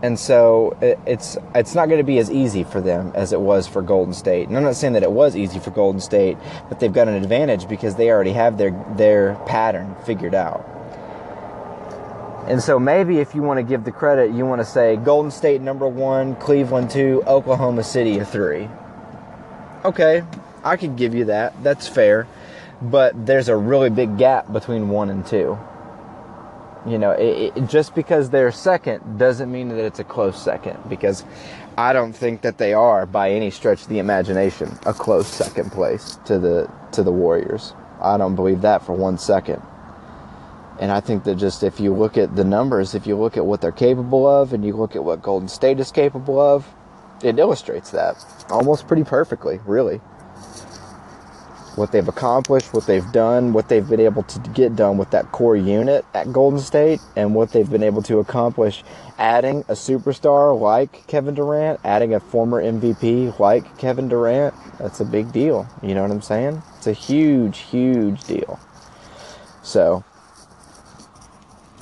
and 0.04 0.18
so 0.18 0.76
it's 1.06 1.38
it's 1.54 1.74
not 1.74 1.88
going 1.88 1.96
to 1.96 2.04
be 2.04 2.18
as 2.18 2.30
easy 2.30 2.62
for 2.62 2.82
them 2.82 3.10
as 3.14 3.32
it 3.32 3.40
was 3.40 3.66
for 3.66 3.80
Golden 3.80 4.12
State. 4.12 4.48
And 4.48 4.56
I'm 4.56 4.62
not 4.62 4.76
saying 4.76 4.92
that 4.92 5.02
it 5.02 5.10
was 5.10 5.34
easy 5.34 5.58
for 5.58 5.70
Golden 5.70 5.98
State, 5.98 6.36
but 6.68 6.78
they've 6.78 6.92
got 6.92 7.08
an 7.08 7.14
advantage 7.14 7.66
because 7.66 7.94
they 7.94 8.10
already 8.10 8.32
have 8.32 8.58
their 8.58 8.72
their 8.98 9.36
pattern 9.46 9.96
figured 10.04 10.34
out. 10.34 10.62
And 12.46 12.62
so 12.62 12.78
maybe 12.78 13.16
if 13.16 13.34
you 13.34 13.40
want 13.40 13.56
to 13.56 13.62
give 13.62 13.84
the 13.84 13.92
credit, 13.92 14.32
you 14.32 14.44
want 14.44 14.60
to 14.60 14.66
say 14.66 14.96
Golden 14.96 15.30
State 15.30 15.62
number 15.62 15.88
one, 15.88 16.36
Cleveland 16.36 16.90
two, 16.90 17.22
Oklahoma 17.26 17.82
City 17.82 18.18
a 18.18 18.26
three. 18.26 18.68
Okay, 19.86 20.22
I 20.62 20.76
could 20.76 20.96
give 20.96 21.14
you 21.14 21.24
that. 21.26 21.54
That's 21.62 21.88
fair. 21.88 22.26
But 22.82 23.24
there's 23.24 23.48
a 23.48 23.56
really 23.56 23.88
big 23.88 24.18
gap 24.18 24.52
between 24.52 24.90
one 24.90 25.08
and 25.08 25.26
two. 25.26 25.58
You 26.86 26.98
know, 26.98 27.12
it, 27.12 27.56
it, 27.56 27.66
just 27.68 27.94
because 27.94 28.28
they're 28.28 28.52
second 28.52 29.18
doesn't 29.18 29.50
mean 29.50 29.68
that 29.68 29.84
it's 29.84 30.00
a 30.00 30.04
close 30.04 30.40
second 30.40 30.78
because 30.88 31.24
I 31.78 31.92
don't 31.94 32.12
think 32.12 32.42
that 32.42 32.58
they 32.58 32.74
are 32.74 33.06
by 33.06 33.30
any 33.30 33.50
stretch 33.50 33.82
of 33.82 33.88
the 33.88 33.98
imagination 33.98 34.78
a 34.84 34.92
close 34.92 35.26
second 35.26 35.72
place 35.72 36.18
to 36.26 36.38
the 36.38 36.70
to 36.92 37.02
the 37.02 37.12
Warriors. 37.12 37.72
I 38.00 38.18
don't 38.18 38.34
believe 38.34 38.60
that 38.62 38.84
for 38.84 38.92
one 38.92 39.16
second. 39.16 39.62
And 40.78 40.90
I 40.92 41.00
think 41.00 41.24
that 41.24 41.36
just 41.36 41.62
if 41.62 41.80
you 41.80 41.94
look 41.94 42.18
at 42.18 42.36
the 42.36 42.44
numbers, 42.44 42.94
if 42.94 43.06
you 43.06 43.16
look 43.16 43.36
at 43.36 43.46
what 43.46 43.60
they're 43.60 43.72
capable 43.72 44.26
of 44.26 44.52
and 44.52 44.64
you 44.64 44.76
look 44.76 44.94
at 44.94 45.04
what 45.04 45.22
Golden 45.22 45.48
State 45.48 45.80
is 45.80 45.90
capable 45.90 46.40
of, 46.40 46.66
it 47.22 47.38
illustrates 47.38 47.90
that 47.92 48.22
almost 48.50 48.86
pretty 48.86 49.04
perfectly, 49.04 49.60
really 49.64 50.00
what 51.76 51.92
they've 51.92 52.06
accomplished, 52.06 52.72
what 52.72 52.86
they've 52.86 53.10
done, 53.12 53.52
what 53.52 53.68
they've 53.68 53.88
been 53.88 54.00
able 54.00 54.22
to 54.24 54.38
get 54.50 54.76
done 54.76 54.96
with 54.96 55.10
that 55.10 55.30
core 55.32 55.56
unit 55.56 56.04
at 56.14 56.32
Golden 56.32 56.60
State, 56.60 57.00
and 57.16 57.34
what 57.34 57.52
they've 57.52 57.68
been 57.68 57.82
able 57.82 58.02
to 58.02 58.18
accomplish 58.18 58.84
adding 59.18 59.60
a 59.68 59.72
superstar 59.74 60.58
like 60.58 61.06
Kevin 61.06 61.34
Durant, 61.34 61.80
adding 61.84 62.14
a 62.14 62.20
former 62.20 62.62
MVP 62.62 63.38
like 63.38 63.78
Kevin 63.78 64.08
Durant. 64.08 64.54
That's 64.78 65.00
a 65.00 65.04
big 65.04 65.32
deal. 65.32 65.68
You 65.82 65.94
know 65.94 66.02
what 66.02 66.10
I'm 66.10 66.22
saying? 66.22 66.62
It's 66.76 66.86
a 66.86 66.92
huge, 66.92 67.58
huge 67.58 68.24
deal. 68.24 68.58
So, 69.62 70.04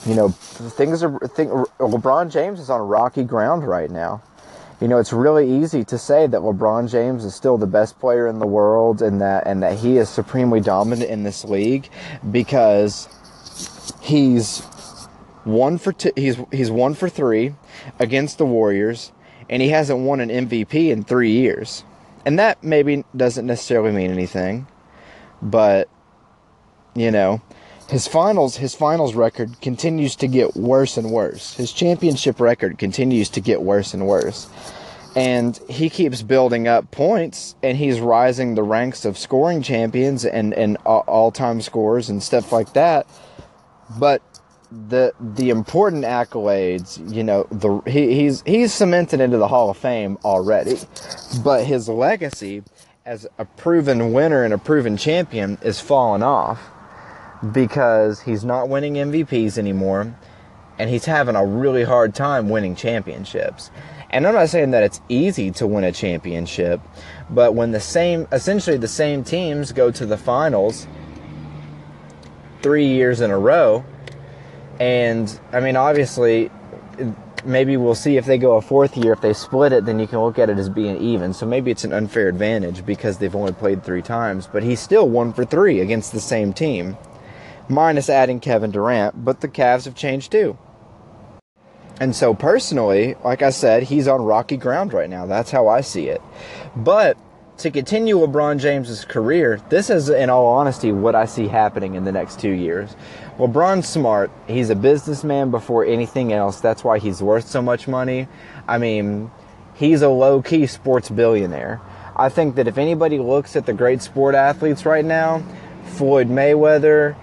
you 0.07 0.15
know, 0.15 0.29
things 0.29 1.03
are. 1.03 1.19
Think, 1.21 1.51
LeBron 1.79 2.31
James 2.31 2.61
is 2.61 2.71
on 2.71 2.81
rocky 2.81 3.25
ground 3.25 3.67
right 3.67 3.91
now 3.91 4.23
you 4.83 4.89
know, 4.89 4.99
it's 4.99 5.13
really 5.13 5.63
easy 5.63 5.85
to 5.85 5.97
say 5.97 6.27
that 6.27 6.41
LeBron 6.41 6.91
James 6.91 7.25
is 7.25 7.37
still 7.37 7.57
the 7.57 7.69
best 7.69 8.01
player 8.01 8.27
in 8.27 8.41
the 8.41 8.49
world 8.49 9.01
and 9.01 9.21
that 9.21 9.47
and 9.47 9.63
that 9.63 9.79
he 9.79 9.97
is 9.97 10.09
supremely 10.09 10.61
dominant 10.61 11.09
in 11.09 11.23
this 11.23 11.45
league 11.45 11.89
because 12.33 13.09
he's 14.01 14.59
one 15.45 15.79
for 15.79 15.93
two, 15.93 16.11
he's 16.17 16.37
he's 16.51 16.69
one 16.69 16.95
for 16.95 17.09
3 17.09 17.55
against 18.01 18.39
the 18.39 18.45
Warriors 18.45 19.13
and 19.49 19.63
he 19.63 19.69
hasn't 19.69 20.01
won 20.01 20.19
an 20.19 20.31
MVP 20.31 20.91
in 20.91 21.05
3 21.05 21.31
years. 21.31 21.85
And 22.27 22.37
that 22.41 22.65
maybe 22.65 23.05
doesn't 23.17 23.47
necessarily 23.47 23.93
mean 23.93 24.11
anything, 24.11 24.67
but 25.41 25.89
you 26.97 27.13
know, 27.13 27.41
his 27.93 28.09
finals 28.09 28.57
his 28.57 28.75
finals 28.75 29.15
record 29.15 29.61
continues 29.61 30.17
to 30.17 30.27
get 30.27 30.57
worse 30.57 30.97
and 30.97 31.11
worse. 31.11 31.53
His 31.55 31.73
championship 31.73 32.41
record 32.41 32.79
continues 32.79 33.29
to 33.29 33.41
get 33.43 33.61
worse 33.61 33.93
and 33.93 34.07
worse. 34.07 34.49
And 35.15 35.61
he 35.69 35.91
keeps 35.91 36.23
building 36.23 36.67
up 36.67 36.91
points 36.91 37.55
and 37.63 37.77
he's 37.77 38.01
rising 38.01 38.55
the 38.55 38.63
ranks 38.63 39.05
of 39.05 39.19
scoring 39.19 39.61
champions 39.61 40.25
and, 40.25 40.55
and 40.55 40.79
all-time 40.87 41.61
scores 41.61 42.09
and 42.09 42.23
stuff 42.23 42.51
like 42.51 42.73
that. 42.73 43.07
But 43.99 44.23
the 44.71 45.13
the 45.21 45.51
important 45.51 46.05
accolades, 46.05 46.97
you 47.15 47.23
know, 47.23 47.47
the 47.51 47.83
he, 47.87 48.15
he's 48.15 48.43
he's 48.47 48.73
cemented 48.73 49.21
into 49.21 49.37
the 49.37 49.49
Hall 49.49 49.69
of 49.69 49.77
Fame 49.77 50.17
already. 50.25 50.79
But 51.45 51.67
his 51.67 51.91
legacy 51.91 52.63
as 53.05 53.27
a 53.37 53.45
proven 53.45 54.15
winner 54.15 54.45
and 54.45 54.55
a 54.55 54.59
proven 54.59 54.97
champion 54.97 55.59
is 55.61 55.79
falling 55.79 56.23
off 56.23 56.59
because 57.51 58.21
he's 58.21 58.45
not 58.45 58.69
winning 58.69 58.95
MVPs 58.95 59.59
anymore 59.59 60.15
and 60.79 60.91
he's 60.91 61.05
having 61.05 61.37
a 61.37 61.45
really 61.45 61.85
hard 61.85 62.15
time 62.15 62.49
winning 62.49 62.75
championships. 62.75 63.71
And 64.11 64.27
I'm 64.27 64.35
not 64.35 64.49
saying 64.49 64.73
that 64.73 64.83
it's 64.83 65.01
easy 65.09 65.51
to 65.53 65.67
win 65.67 65.85
a 65.85 65.93
championship, 65.93 66.81
but 67.31 67.55
when 67.55 67.73
the 67.73 67.81
same, 67.81 68.29
essentially 68.31 68.77
the 68.77 68.89
same 68.89 69.25
teams 69.25 69.73
go 69.73 69.91
to 69.91 70.05
the 70.05 70.19
finals 70.19 70.87
three 72.63 72.87
years 72.87 73.21
in 73.21 73.31
a 73.31 73.39
row, 73.39 73.85
and 74.79 75.39
I 75.53 75.61
mean, 75.61 75.77
obviously, 75.77 76.51
maybe 77.45 77.77
we'll 77.77 77.95
see 77.95 78.17
if 78.17 78.27
they 78.27 78.39
go 78.39 78.57
a 78.57 78.63
fourth 78.63 78.97
year. 78.97 79.13
If 79.13 79.21
they 79.21 79.33
split 79.33 79.73
it, 79.73 79.85
then 79.87 79.99
you 79.99 80.07
can 80.07 80.21
look 80.21 80.39
at 80.39 80.51
it 80.51 80.59
as 80.59 80.69
being 80.69 80.97
even. 80.99 81.33
So 81.33 81.47
maybe 81.47 81.71
it's 81.71 81.85
an 81.85 81.93
unfair 81.93 82.29
advantage 82.29 82.85
because 82.85 83.19
they've 83.19 83.35
only 83.35 83.53
played 83.53 83.83
three 83.83 84.03
times, 84.03 84.47
but 84.47 84.63
he's 84.63 84.81
still 84.81 85.09
one 85.09 85.33
for 85.33 85.45
three 85.45 85.81
against 85.81 86.13
the 86.13 86.21
same 86.21 86.53
team 86.53 86.97
minus 87.73 88.09
adding 88.09 88.41
Kevin 88.41 88.71
Durant, 88.71 89.25
but 89.25 89.41
the 89.41 89.49
Cavs 89.49 89.85
have 89.87 89.95
changed 89.95 90.31
too. 90.33 90.57
And 92.01 92.17
so, 92.17 92.35
personally, 92.35 93.15
like 93.25 93.43
I 93.43 93.51
said, 93.51 93.85
he's 93.85 94.09
on 94.09 94.23
rocky 94.23 94.57
ground 94.57 94.93
right 94.93 95.11
now. 95.11 95.27
That's 95.27 95.51
how 95.51 95.69
I 95.69 95.83
see 95.83 96.09
it. 96.09 96.21
But 96.75 97.17
to 97.59 97.71
continue 97.71 98.17
LeBron 98.17 98.59
James's 98.59 99.05
career, 99.05 99.61
this 99.69 99.89
is, 99.89 100.09
in 100.09 100.31
all 100.31 100.47
honesty, 100.47 100.91
what 100.91 101.15
I 101.15 101.27
see 101.27 101.47
happening 101.47 101.95
in 101.95 102.05
the 102.05 102.11
next 102.11 102.41
two 102.41 102.51
years. 102.51 102.97
LeBron's 103.39 103.87
smart. 103.87 104.31
He's 104.49 104.71
a 104.71 104.75
businessman 104.75 105.51
before 105.51 105.85
anything 105.85 106.33
else. 106.33 106.61
That's 106.61 106.83
why 106.83 106.99
he's 106.99 107.23
worth 107.23 107.47
so 107.47 107.63
much 107.63 107.87
money. 107.87 108.27
I 108.67 108.79
mean, 108.79 109.31
he's 109.75 110.03
a 110.03 110.09
low 110.09 110.43
key 110.43 110.67
sports 110.67 111.09
billionaire. 111.09 111.81
I 112.17 112.31
think 112.31 112.57
that 112.57 112.67
if 112.67 112.79
anybody 112.79 113.19
looks 113.19 113.55
at 113.55 113.67
the 113.67 113.73
great 113.73 114.03
sport 114.03 114.35
athletes 114.35 114.85
right 114.85 115.05
now, 115.05 115.43
Floyd 115.85 116.29
Mayweather, 116.29 117.17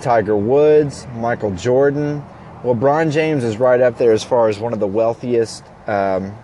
Tiger 0.00 0.36
Woods, 0.36 1.06
Michael 1.14 1.54
Jordan, 1.54 2.22
LeBron 2.62 3.12
James 3.12 3.44
is 3.44 3.58
right 3.58 3.80
up 3.80 3.98
there 3.98 4.12
as 4.12 4.24
far 4.24 4.48
as 4.48 4.58
one 4.58 4.72
of 4.72 4.80
the 4.80 4.86
wealthiest 4.86 5.62
um, 5.86 6.36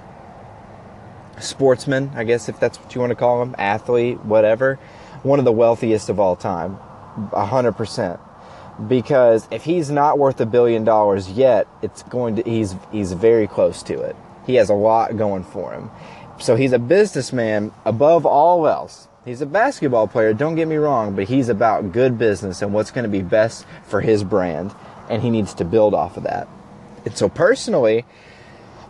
sportsmen, 1.41 2.13
I 2.15 2.25
guess 2.25 2.49
if 2.49 2.61
that's 2.61 2.79
what 2.79 2.95
you 2.95 3.01
want 3.01 3.11
to 3.11 3.17
call 3.17 3.43
him, 3.43 3.55
athlete, 3.59 4.25
whatever. 4.25 4.77
One 5.23 5.39
of 5.39 5.45
the 5.45 5.53
wealthiest 5.53 6.09
of 6.09 6.21
all 6.21 6.37
time, 6.37 6.75
hundred 7.33 7.73
percent. 7.73 8.21
Because 8.89 9.49
if 9.51 9.65
he's 9.65 9.91
not 9.91 10.19
worth 10.19 10.41
a 10.41 10.47
billion 10.47 10.85
dollars 10.85 11.31
yet, 11.31 11.67
it's 11.83 12.03
going 12.05 12.37
to 12.37 12.43
he's 12.43 12.75
he's 12.91 13.13
very 13.13 13.47
close 13.47 13.83
to 13.85 14.01
it. 14.01 14.17
He 14.47 14.57
has 14.57 14.69
a 14.69 14.75
lot 14.75 15.17
going 15.17 15.45
for 15.45 15.73
him. 15.73 15.91
So 16.39 16.57
he's 16.57 16.73
a 16.73 16.79
businessman 16.79 17.73
above 17.85 18.27
all 18.27 18.67
else. 18.67 19.09
He's 19.25 19.41
a 19.41 19.47
basketball 19.47 20.09
player, 20.09 20.35
don't 20.35 20.57
get 20.57 20.67
me 20.67 20.77
wrong, 20.77 21.15
but 21.15 21.25
he's 21.29 21.49
about 21.49 21.93
good 21.93 22.19
business 22.19 22.61
and 22.61 22.75
what's 22.75 22.91
going 22.91 23.05
to 23.05 23.11
be 23.11 23.23
best 23.23 23.65
for 23.85 24.01
his 24.01 24.25
brand, 24.25 24.75
and 25.09 25.23
he 25.23 25.31
needs 25.31 25.55
to 25.55 25.65
build 25.65 25.95
off 25.95 26.17
of 26.17 26.25
that. 26.25 26.49
And 27.05 27.17
so, 27.17 27.29
personally, 27.29 28.05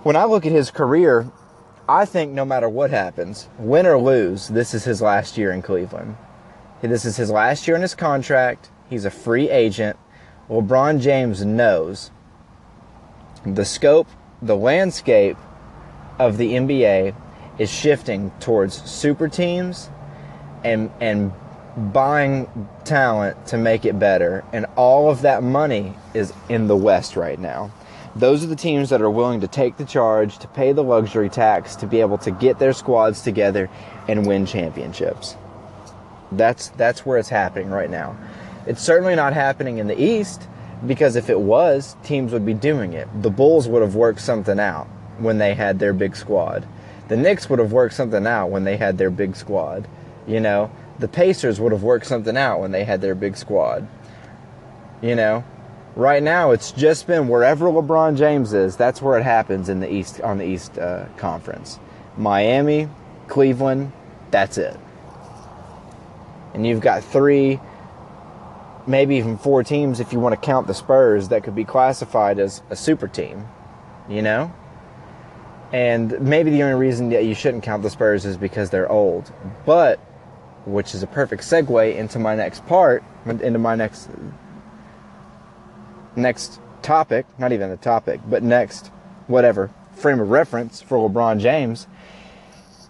when 0.03 0.17
I 0.17 0.25
look 0.25 0.47
at 0.47 0.53
his 0.53 0.71
career, 0.71 1.31
I 1.87 2.07
think 2.07 2.33
no 2.33 2.47
matter 2.47 2.69
what 2.69 2.91
happens, 2.91 3.49
win 3.59 3.87
or 3.87 3.99
lose, 3.99 4.49
this 4.49 4.73
is 4.73 4.85
his 4.85 5.03
last 5.03 5.37
year 5.37 5.53
in 5.53 5.61
Cleveland. 5.61 6.17
This 6.81 7.05
is 7.05 7.17
his 7.17 7.31
last 7.31 7.69
year 7.69 7.77
in 7.77 7.83
his 7.83 7.95
contract. 7.95 8.71
He's 8.89 9.05
a 9.05 9.11
free 9.11 9.51
agent. 9.51 9.99
LeBron 10.49 11.01
James 11.01 11.45
knows 11.45 12.11
the 13.45 13.65
scope, 13.65 14.09
the 14.41 14.57
landscape 14.57 15.37
of 16.19 16.39
the 16.39 16.53
NBA 16.53 17.15
is 17.59 17.71
shifting 17.71 18.33
towards 18.41 18.83
super 18.91 19.29
teams 19.29 19.91
and 20.65 20.91
and 21.01 21.33
buying 21.77 22.69
talent 22.85 23.47
to 23.47 23.57
make 23.57 23.85
it 23.85 23.99
better. 23.99 24.45
And 24.53 24.67
all 24.77 25.11
of 25.11 25.23
that 25.23 25.43
money 25.43 25.95
is 26.15 26.33
in 26.49 26.67
the 26.67 26.77
west 26.77 27.17
right 27.17 27.39
now. 27.39 27.71
Those 28.15 28.45
are 28.45 28.47
the 28.47 28.57
teams 28.57 28.91
that 28.91 29.01
are 29.01 29.11
willing 29.11 29.41
to 29.41 29.49
take 29.49 29.79
the 29.79 29.87
charge 29.87 30.39
to 30.39 30.49
pay 30.49 30.73
the 30.73 30.85
luxury 30.85 31.31
tax 31.31 31.77
to 31.77 31.87
be 31.87 32.01
able 32.01 32.19
to 32.19 32.31
get 32.31 32.59
their 32.59 32.75
squads 32.75 33.23
together 33.23 33.71
and 34.07 34.27
win 34.27 34.45
championships. 34.45 35.35
That's 36.31 36.69
that's 36.71 37.07
where 37.07 37.19
it's 37.19 37.31
happening 37.31 37.71
right 37.71 37.91
now. 37.91 38.17
It's 38.67 38.83
certainly 38.83 39.15
not 39.15 39.33
happening 39.33 39.79
in 39.79 39.87
the 39.87 40.01
east 40.01 40.47
because 40.87 41.17
if 41.17 41.31
it 41.31 41.41
was 41.41 41.97
teams 42.03 42.33
would 42.33 42.45
be 42.45 42.55
doing 42.55 42.93
it. 42.93 43.09
The 43.23 43.31
bulls 43.31 43.67
would 43.69 43.83
have 43.83 43.95
worked 43.95 44.21
something 44.21 44.61
out 44.61 44.87
when 45.19 45.39
they 45.39 45.55
had 45.55 45.79
their 45.79 45.93
big 45.93 46.15
squad. 46.17 46.67
The 47.09 47.17
Knicks 47.17 47.49
would 47.49 47.59
have 47.59 47.73
worked 47.73 47.95
something 47.95 48.27
out 48.27 48.49
when 48.49 48.65
they 48.65 48.77
had 48.77 48.99
their 48.99 49.11
big 49.11 49.37
squad. 49.37 49.89
You 50.27 50.41
know, 50.41 50.71
the 50.99 51.09
Pacers 51.09 51.61
would 51.61 51.73
have 51.73 51.83
worked 51.83 52.07
something 52.07 52.37
out 52.37 52.61
when 52.61 52.71
they 52.71 52.85
had 52.85 53.01
their 53.01 53.15
big 53.15 53.37
squad. 53.37 53.89
You 55.01 55.17
know, 55.17 55.45
right 55.97 56.23
now 56.23 56.53
it's 56.53 56.71
just 56.71 57.07
been 57.07 57.29
wherever 57.29 57.67
LeBron 57.67 58.17
James 58.17 58.53
is. 58.53 58.77
That's 58.77 59.03
where 59.03 59.19
it 59.19 59.25
happens 59.25 59.69
in 59.69 59.81
the 59.81 59.93
East 59.93 60.21
on 60.21 60.39
the 60.39 60.45
East 60.45 60.79
uh, 60.79 61.07
Conference. 61.17 61.79
Miami, 62.17 62.89
Cleveland, 63.27 63.93
that's 64.31 64.59
it. 64.59 64.79
And 66.55 66.67
you've 66.67 66.81
got 66.81 67.03
three, 67.03 67.59
maybe 68.87 69.17
even 69.17 69.39
four 69.39 69.65
teams 69.65 70.01
if 70.01 70.13
you 70.13 70.21
want 70.21 70.35
to 70.35 70.47
count 70.47 70.67
the 70.67 70.75
Spurs 70.75 71.29
that 71.29 71.43
could 71.43 71.55
be 71.55 71.65
classified 71.65 72.39
as 72.39 72.63
a 72.71 72.77
super 72.77 73.09
team. 73.09 73.47
You 74.09 74.23
know. 74.23 74.53
And 75.73 76.21
maybe 76.21 76.51
the 76.51 76.63
only 76.63 76.79
reason 76.79 77.09
that 77.11 77.25
you 77.25 77.35
shouldn't 77.35 77.63
count 77.63 77.83
the 77.83 77.89
Spurs 77.89 78.27
is 78.27 78.37
because 78.37 78.69
they're 78.69 78.91
old. 78.93 79.33
But, 79.65 79.99
which 80.65 80.95
is 80.95 81.03
a 81.03 81.07
perfect 81.07 81.43
segue 81.43 81.97
into 81.97 82.19
my 82.19 82.35
next 82.35 82.67
part, 82.67 83.03
into 83.27 83.59
my 83.59 83.75
next 83.75 84.09
next 86.15 86.61
topic, 86.83 87.27
not 87.39 87.53
even 87.53 87.71
a 87.71 87.77
topic, 87.77 88.21
but 88.29 88.43
next 88.43 88.91
whatever 89.27 89.71
frame 89.95 90.21
of 90.21 90.31
reference 90.31 90.81
for 90.81 90.99
LeBron 90.99 91.39
James 91.39 91.87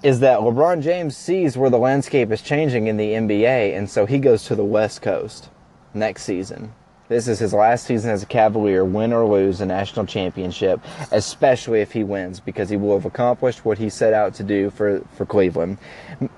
is 0.03 0.21
that 0.21 0.41
LeBron 0.41 0.83
James 0.83 1.17
sees 1.17 1.57
where 1.57 1.71
the 1.71 1.79
landscape 1.79 2.31
is 2.33 2.43
changing 2.43 2.87
in 2.87 2.97
the 2.97 3.11
NBA 3.11 3.77
and 3.77 3.89
so 3.89 4.07
he 4.07 4.19
goes 4.19 4.45
to 4.45 4.55
the 4.55 4.65
West 4.65 5.03
Coast 5.03 5.49
next 5.95 6.25
season. 6.25 6.73
This 7.13 7.29
is 7.29 7.39
his 7.39 7.53
last 7.53 7.85
season 7.85 8.11
as 8.11 8.23
a 8.23 8.27
Cavalier, 8.27 8.87
win 8.87 9.13
or 9.13 9.27
lose 9.27 9.61
a 9.61 9.67
national 9.67 10.07
championship, 10.07 10.81
especially 11.11 11.83
if 11.83 11.93
he 11.93 12.05
wins, 12.05 12.41
because 12.41 12.71
he 12.71 12.77
will 12.77 12.95
have 12.95 13.05
accomplished 13.05 13.67
what 13.67 13.77
he 13.77 13.91
set 13.91 14.15
out 14.15 14.33
to 14.37 14.43
do 14.43 14.71
for, 14.71 15.03
for 15.15 15.27
Cleveland. 15.27 15.77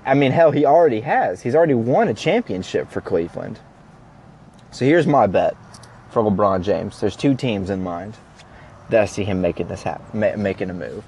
I 0.05 0.15
mean, 0.15 0.33
hell, 0.33 0.51
he 0.51 0.65
already 0.65 0.99
has. 0.99 1.41
He's 1.41 1.55
already 1.55 1.75
won 1.75 2.09
a 2.09 2.13
championship 2.13 2.91
for 2.91 2.99
Cleveland. 2.99 3.57
So 4.71 4.83
here's 4.83 5.07
my 5.07 5.27
bet 5.27 5.55
for 6.09 6.21
LeBron 6.21 6.61
James. 6.61 6.99
There's 6.99 7.15
two 7.15 7.35
teams 7.35 7.69
in 7.69 7.81
mind 7.81 8.17
that 8.89 9.01
I 9.01 9.05
see 9.05 9.23
him 9.23 9.39
making 9.39 9.69
this 9.69 9.83
happen, 9.83 10.19
making 10.19 10.69
a 10.69 10.73
move, 10.73 11.05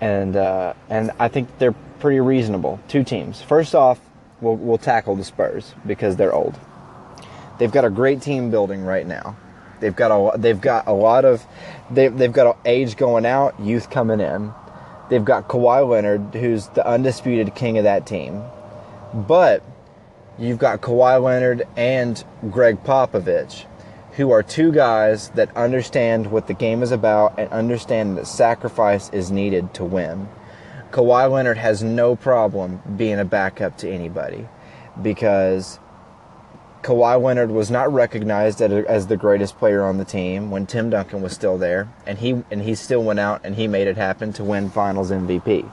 and 0.00 0.34
uh, 0.34 0.74
and 0.90 1.12
I 1.20 1.28
think 1.28 1.56
they're 1.58 1.76
pretty 2.00 2.18
reasonable. 2.18 2.80
Two 2.88 3.04
teams. 3.04 3.40
First 3.40 3.76
off, 3.76 4.00
we'll 4.40 4.56
we'll 4.56 4.78
tackle 4.78 5.14
the 5.14 5.22
Spurs 5.22 5.74
because 5.86 6.16
they're 6.16 6.34
old. 6.34 6.58
They've 7.62 7.70
got 7.70 7.84
a 7.84 7.90
great 7.90 8.20
team 8.20 8.50
building 8.50 8.82
right 8.82 9.06
now. 9.06 9.36
They've 9.78 9.94
got 9.94 10.10
a 10.10 10.36
they've 10.36 10.60
got 10.60 10.88
a 10.88 10.92
lot 10.92 11.24
of 11.24 11.46
they 11.92 12.08
they've 12.08 12.32
got 12.32 12.58
age 12.64 12.96
going 12.96 13.24
out, 13.24 13.54
youth 13.60 13.88
coming 13.88 14.18
in. 14.18 14.52
They've 15.08 15.24
got 15.24 15.46
Kawhi 15.46 15.88
Leonard, 15.88 16.34
who's 16.34 16.66
the 16.70 16.84
undisputed 16.84 17.54
king 17.54 17.78
of 17.78 17.84
that 17.84 18.04
team. 18.04 18.42
But 19.14 19.62
you've 20.40 20.58
got 20.58 20.80
Kawhi 20.80 21.22
Leonard 21.22 21.62
and 21.76 22.24
Gregg 22.50 22.82
Popovich, 22.82 23.64
who 24.14 24.32
are 24.32 24.42
two 24.42 24.72
guys 24.72 25.28
that 25.36 25.56
understand 25.56 26.32
what 26.32 26.48
the 26.48 26.54
game 26.54 26.82
is 26.82 26.90
about 26.90 27.38
and 27.38 27.48
understand 27.52 28.18
that 28.18 28.26
sacrifice 28.26 29.08
is 29.10 29.30
needed 29.30 29.72
to 29.74 29.84
win. 29.84 30.28
Kawhi 30.90 31.30
Leonard 31.30 31.58
has 31.58 31.80
no 31.80 32.16
problem 32.16 32.82
being 32.96 33.20
a 33.20 33.24
backup 33.24 33.78
to 33.78 33.88
anybody 33.88 34.48
because 35.00 35.78
Kawhi 36.82 37.22
Leonard 37.22 37.52
was 37.52 37.70
not 37.70 37.92
recognized 37.92 38.60
as 38.60 39.06
the 39.06 39.16
greatest 39.16 39.56
player 39.56 39.84
on 39.84 39.98
the 39.98 40.04
team 40.04 40.50
when 40.50 40.66
Tim 40.66 40.90
Duncan 40.90 41.22
was 41.22 41.32
still 41.32 41.56
there, 41.56 41.88
and 42.08 42.18
he 42.18 42.42
and 42.50 42.60
he 42.60 42.74
still 42.74 43.04
went 43.04 43.20
out 43.20 43.40
and 43.44 43.54
he 43.54 43.68
made 43.68 43.86
it 43.86 43.96
happen 43.96 44.32
to 44.32 44.42
win 44.42 44.68
Finals 44.68 45.12
MVP. 45.12 45.70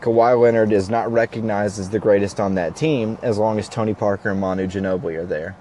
Kawhi 0.00 0.40
Leonard 0.40 0.72
is 0.72 0.88
not 0.88 1.12
recognized 1.12 1.78
as 1.78 1.90
the 1.90 1.98
greatest 1.98 2.40
on 2.40 2.54
that 2.54 2.76
team 2.76 3.18
as 3.20 3.36
long 3.36 3.58
as 3.58 3.68
Tony 3.68 3.92
Parker 3.92 4.30
and 4.30 4.40
Manu 4.40 4.66
Ginobili 4.66 5.16
are 5.18 5.26
there. 5.26 5.54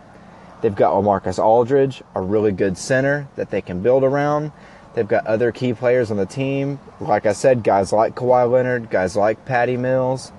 They've 0.61 0.73
got 0.73 0.93
LaMarcus 0.93 1.37
Aldridge, 1.37 2.01
a 2.15 2.21
really 2.21 2.53
good 2.53 2.77
center 2.77 3.27
that 3.35 3.49
they 3.49 3.61
can 3.61 3.81
build 3.81 4.05
around. 4.05 4.53
They've 4.95 5.07
got 5.07 5.27
other 5.27 5.51
key 5.51 5.73
players 5.73 6.11
on 6.11 6.17
the 6.17 6.25
team. 6.25 6.79
Like 7.01 7.25
I 7.25 7.33
said, 7.33 7.61
guys 7.61 7.91
like 7.91 8.15
Kawhi 8.15 8.49
Leonard, 8.49 8.89
guys 8.89 9.17
like 9.17 9.43
Patty 9.43 9.75
Mills, 9.75 10.31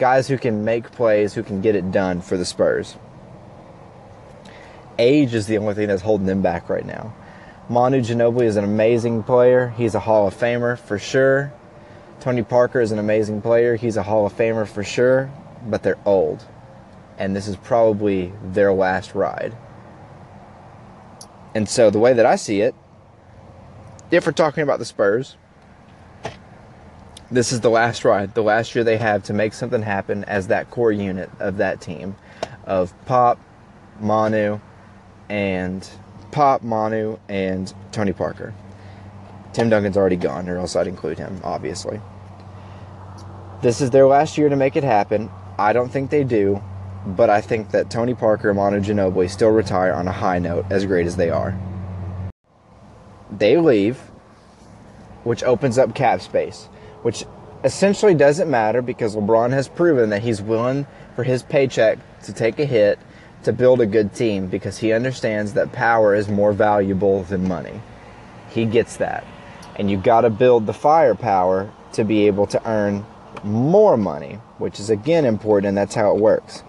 guys 0.00 0.26
who 0.26 0.38
can 0.38 0.64
make 0.64 0.90
plays, 0.90 1.34
who 1.34 1.44
can 1.44 1.60
get 1.60 1.76
it 1.76 1.92
done 1.92 2.20
for 2.20 2.36
the 2.36 2.44
Spurs 2.44 2.96
age 5.02 5.34
is 5.34 5.46
the 5.46 5.58
only 5.58 5.74
thing 5.74 5.88
that's 5.88 6.02
holding 6.02 6.26
them 6.26 6.42
back 6.42 6.68
right 6.68 6.86
now. 6.86 7.14
Manu 7.68 8.00
Ginobili 8.00 8.44
is 8.44 8.56
an 8.56 8.64
amazing 8.64 9.22
player. 9.22 9.68
He's 9.76 9.94
a 9.94 10.00
Hall 10.00 10.26
of 10.26 10.34
Famer 10.34 10.78
for 10.78 10.98
sure. 10.98 11.52
Tony 12.20 12.42
Parker 12.42 12.80
is 12.80 12.92
an 12.92 12.98
amazing 12.98 13.42
player. 13.42 13.76
He's 13.76 13.96
a 13.96 14.02
Hall 14.02 14.26
of 14.26 14.32
Famer 14.32 14.66
for 14.66 14.84
sure, 14.84 15.30
but 15.66 15.82
they're 15.82 15.98
old. 16.04 16.44
And 17.18 17.34
this 17.34 17.48
is 17.48 17.56
probably 17.56 18.32
their 18.44 18.72
last 18.72 19.14
ride. 19.14 19.56
And 21.54 21.68
so 21.68 21.90
the 21.90 21.98
way 21.98 22.12
that 22.12 22.26
I 22.26 22.36
see 22.36 22.60
it, 22.60 22.74
if 24.10 24.26
we're 24.26 24.32
talking 24.32 24.62
about 24.62 24.78
the 24.78 24.84
Spurs, 24.84 25.36
this 27.30 27.52
is 27.52 27.60
the 27.60 27.70
last 27.70 28.04
ride, 28.04 28.34
the 28.34 28.42
last 28.42 28.74
year 28.74 28.84
they 28.84 28.98
have 28.98 29.24
to 29.24 29.32
make 29.32 29.54
something 29.54 29.82
happen 29.82 30.24
as 30.24 30.48
that 30.48 30.70
core 30.70 30.92
unit 30.92 31.30
of 31.40 31.56
that 31.56 31.80
team 31.80 32.14
of 32.64 32.92
Pop, 33.06 33.38
Manu, 34.00 34.60
and 35.32 35.88
Pop, 36.30 36.62
Manu, 36.62 37.18
and 37.26 37.72
Tony 37.90 38.12
Parker. 38.12 38.52
Tim 39.54 39.70
Duncan's 39.70 39.96
already 39.96 40.16
gone, 40.16 40.46
or 40.46 40.58
else 40.58 40.76
I'd 40.76 40.86
include 40.86 41.18
him, 41.18 41.40
obviously. 41.42 42.02
This 43.62 43.80
is 43.80 43.88
their 43.90 44.06
last 44.06 44.36
year 44.36 44.50
to 44.50 44.56
make 44.56 44.76
it 44.76 44.84
happen. 44.84 45.30
I 45.58 45.72
don't 45.72 45.88
think 45.88 46.10
they 46.10 46.22
do, 46.22 46.62
but 47.06 47.30
I 47.30 47.40
think 47.40 47.70
that 47.70 47.88
Tony 47.90 48.14
Parker 48.14 48.50
and 48.50 48.58
Manu 48.58 48.80
Ginobili 48.80 49.30
still 49.30 49.48
retire 49.48 49.94
on 49.94 50.06
a 50.06 50.12
high 50.12 50.38
note, 50.38 50.66
as 50.70 50.84
great 50.84 51.06
as 51.06 51.16
they 51.16 51.30
are. 51.30 51.58
they 53.30 53.56
leave, 53.56 53.96
which 55.24 55.42
opens 55.44 55.78
up 55.78 55.94
cap 55.94 56.20
space, 56.20 56.66
which 57.00 57.24
essentially 57.64 58.14
doesn't 58.14 58.50
matter 58.50 58.82
because 58.82 59.16
LeBron 59.16 59.52
has 59.52 59.66
proven 59.66 60.10
that 60.10 60.20
he's 60.20 60.42
willing 60.42 60.86
for 61.16 61.24
his 61.24 61.42
paycheck 61.42 61.98
to 62.24 62.34
take 62.34 62.58
a 62.58 62.66
hit 62.66 62.98
to 63.44 63.52
build 63.52 63.80
a 63.80 63.86
good 63.86 64.14
team 64.14 64.46
because 64.46 64.78
he 64.78 64.92
understands 64.92 65.54
that 65.54 65.72
power 65.72 66.14
is 66.14 66.28
more 66.28 66.52
valuable 66.52 67.22
than 67.24 67.46
money. 67.46 67.80
He 68.50 68.64
gets 68.64 68.96
that. 68.98 69.26
And 69.76 69.90
you 69.90 69.96
got 69.96 70.22
to 70.22 70.30
build 70.30 70.66
the 70.66 70.74
firepower 70.74 71.72
to 71.92 72.04
be 72.04 72.26
able 72.26 72.46
to 72.48 72.68
earn 72.68 73.04
more 73.42 73.96
money, 73.96 74.34
which 74.58 74.78
is 74.78 74.90
again 74.90 75.24
important, 75.24 75.68
and 75.68 75.76
that's 75.76 75.94
how 75.94 76.14
it 76.14 76.20
works. 76.20 76.62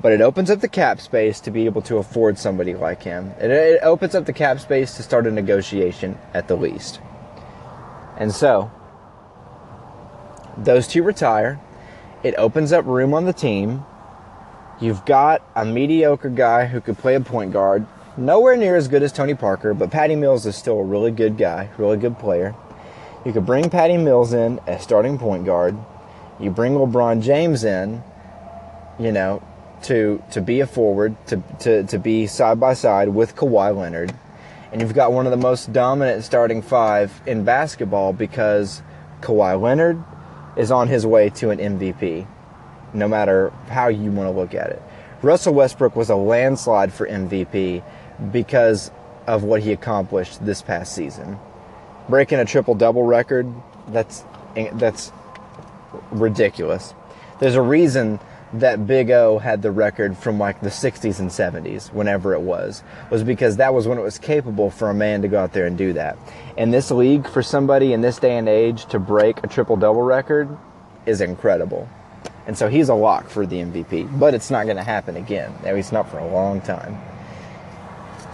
But 0.00 0.12
it 0.12 0.20
opens 0.20 0.50
up 0.50 0.60
the 0.60 0.68
cap 0.68 1.00
space 1.00 1.40
to 1.40 1.50
be 1.50 1.64
able 1.66 1.82
to 1.82 1.96
afford 1.96 2.38
somebody 2.38 2.74
like 2.74 3.02
him. 3.02 3.32
It, 3.40 3.50
it 3.50 3.80
opens 3.82 4.14
up 4.14 4.26
the 4.26 4.32
cap 4.32 4.60
space 4.60 4.96
to 4.96 5.02
start 5.02 5.26
a 5.26 5.30
negotiation 5.30 6.18
at 6.34 6.46
the 6.46 6.56
least. 6.56 7.00
And 8.16 8.32
so, 8.32 8.70
those 10.56 10.86
two 10.88 11.02
retire. 11.02 11.60
It 12.22 12.34
opens 12.36 12.72
up 12.72 12.84
room 12.84 13.14
on 13.14 13.24
the 13.24 13.32
team. 13.32 13.84
You've 14.80 15.04
got 15.04 15.42
a 15.56 15.64
mediocre 15.64 16.30
guy 16.30 16.66
who 16.66 16.80
could 16.80 16.98
play 16.98 17.16
a 17.16 17.20
point 17.20 17.52
guard. 17.52 17.86
Nowhere 18.16 18.56
near 18.56 18.76
as 18.76 18.86
good 18.86 19.02
as 19.02 19.12
Tony 19.12 19.34
Parker, 19.34 19.74
but 19.74 19.90
Patty 19.90 20.14
Mills 20.14 20.46
is 20.46 20.56
still 20.56 20.78
a 20.78 20.84
really 20.84 21.10
good 21.10 21.36
guy, 21.36 21.68
really 21.78 21.96
good 21.96 22.18
player. 22.18 22.54
You 23.24 23.32
could 23.32 23.44
bring 23.44 23.70
Patty 23.70 23.96
Mills 23.96 24.32
in 24.32 24.60
as 24.66 24.82
starting 24.82 25.18
point 25.18 25.44
guard. 25.44 25.76
You 26.38 26.50
bring 26.50 26.74
LeBron 26.74 27.22
James 27.22 27.64
in, 27.64 28.02
you 28.98 29.10
know, 29.10 29.42
to 29.82 30.22
to 30.30 30.40
be 30.40 30.60
a 30.60 30.66
forward, 30.66 31.16
to, 31.26 31.42
to, 31.60 31.82
to 31.84 31.98
be 31.98 32.26
side 32.26 32.60
by 32.60 32.74
side 32.74 33.08
with 33.08 33.34
Kawhi 33.34 33.76
Leonard. 33.76 34.14
And 34.70 34.80
you've 34.80 34.94
got 34.94 35.12
one 35.12 35.26
of 35.26 35.30
the 35.30 35.36
most 35.36 35.72
dominant 35.72 36.24
starting 36.24 36.62
five 36.62 37.20
in 37.26 37.44
basketball 37.44 38.12
because 38.12 38.82
Kawhi 39.22 39.60
Leonard 39.60 40.02
is 40.56 40.70
on 40.70 40.88
his 40.88 41.06
way 41.06 41.30
to 41.30 41.50
an 41.50 41.58
MVP, 41.58 42.26
no 42.92 43.08
matter 43.08 43.50
how 43.68 43.88
you 43.88 44.10
want 44.10 44.26
to 44.26 44.38
look 44.38 44.54
at 44.54 44.70
it. 44.70 44.82
Russell 45.22 45.54
Westbrook 45.54 45.96
was 45.96 46.10
a 46.10 46.16
landslide 46.16 46.92
for 46.92 47.06
MVP 47.06 47.82
because 48.30 48.90
of 49.26 49.44
what 49.44 49.62
he 49.62 49.72
accomplished 49.72 50.44
this 50.44 50.62
past 50.62 50.94
season. 50.94 51.38
Breaking 52.08 52.38
a 52.38 52.44
triple 52.44 52.74
double 52.74 53.02
record, 53.02 53.46
that's 53.88 54.24
that's 54.74 55.12
ridiculous. 56.10 56.94
There's 57.40 57.54
a 57.54 57.62
reason 57.62 58.20
that 58.52 58.86
Big 58.86 59.10
O 59.10 59.38
had 59.38 59.60
the 59.60 59.70
record 59.70 60.16
from 60.16 60.38
like 60.38 60.60
the 60.60 60.70
60s 60.70 61.20
and 61.20 61.30
70s, 61.30 61.92
whenever 61.92 62.32
it 62.32 62.40
was, 62.40 62.82
was 63.10 63.22
because 63.22 63.58
that 63.58 63.74
was 63.74 63.86
when 63.86 63.98
it 63.98 64.02
was 64.02 64.18
capable 64.18 64.70
for 64.70 64.88
a 64.88 64.94
man 64.94 65.22
to 65.22 65.28
go 65.28 65.38
out 65.38 65.52
there 65.52 65.66
and 65.66 65.76
do 65.76 65.92
that. 65.92 66.16
In 66.56 66.70
this 66.70 66.90
league, 66.90 67.28
for 67.28 67.42
somebody 67.42 67.92
in 67.92 68.00
this 68.00 68.18
day 68.18 68.38
and 68.38 68.48
age 68.48 68.86
to 68.86 68.98
break 68.98 69.44
a 69.44 69.48
triple 69.48 69.76
double 69.76 70.02
record 70.02 70.56
is 71.04 71.20
incredible. 71.20 71.88
And 72.48 72.56
so 72.56 72.66
he's 72.68 72.88
a 72.88 72.94
lock 72.94 73.28
for 73.28 73.44
the 73.44 73.56
MVP, 73.56 74.18
but 74.18 74.32
it's 74.32 74.50
not 74.50 74.64
going 74.64 74.78
to 74.78 74.82
happen 74.82 75.16
again. 75.16 75.52
At 75.64 75.74
least 75.74 75.92
not 75.92 76.10
for 76.10 76.18
a 76.18 76.26
long 76.26 76.62
time. 76.62 76.98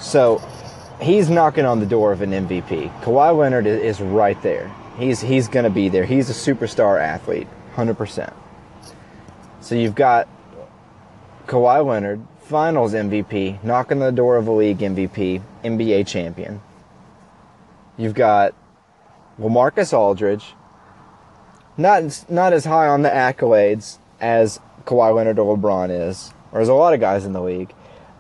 So 0.01 0.41
he's 1.01 1.29
knocking 1.29 1.65
on 1.65 1.81
the 1.81 1.87
door 1.87 2.13
of 2.13 2.23
an 2.23 2.31
MVP. 2.31 3.01
Kawhi 3.03 3.37
Leonard 3.37 3.67
is 3.67 4.01
right 4.01 4.41
there. 4.41 4.73
He's 4.99 5.21
he's 5.21 5.49
going 5.49 5.65
to 5.65 5.71
be 5.71 5.89
there. 5.89 6.05
He's 6.05 6.31
a 6.31 6.33
superstar 6.33 7.01
athlete, 7.01 7.49
100%. 7.75 8.33
So 9.61 9.75
you've 9.75 9.97
got 9.97 10.29
Kawhi 11.49 11.85
Leonard, 11.85 12.25
Finals 12.43 12.95
MVP, 12.95 13.65
knocking 13.65 14.01
on 14.01 14.07
the 14.07 14.13
door 14.13 14.37
of 14.37 14.47
a 14.47 14.53
league 14.53 14.79
MVP, 14.79 15.43
NBA 15.65 16.07
champion. 16.07 16.61
You've 17.97 18.15
got 18.15 18.55
LaMarcus 19.41 19.93
Aldridge, 19.93 20.55
not 21.77 22.25
not 22.29 22.53
as 22.53 22.65
high 22.65 22.87
on 22.87 23.03
the 23.03 23.09
accolades 23.09 23.99
as 24.25 24.59
Kawhi 24.85 25.15
Leonard 25.15 25.39
or 25.39 25.57
LeBron 25.57 26.09
is, 26.09 26.33
or 26.53 26.61
as 26.61 26.69
a 26.69 26.75
lot 26.75 26.95
of 26.95 27.01
guys 27.01 27.25
in 27.25 27.33
the 27.33 27.43
league, 27.43 27.73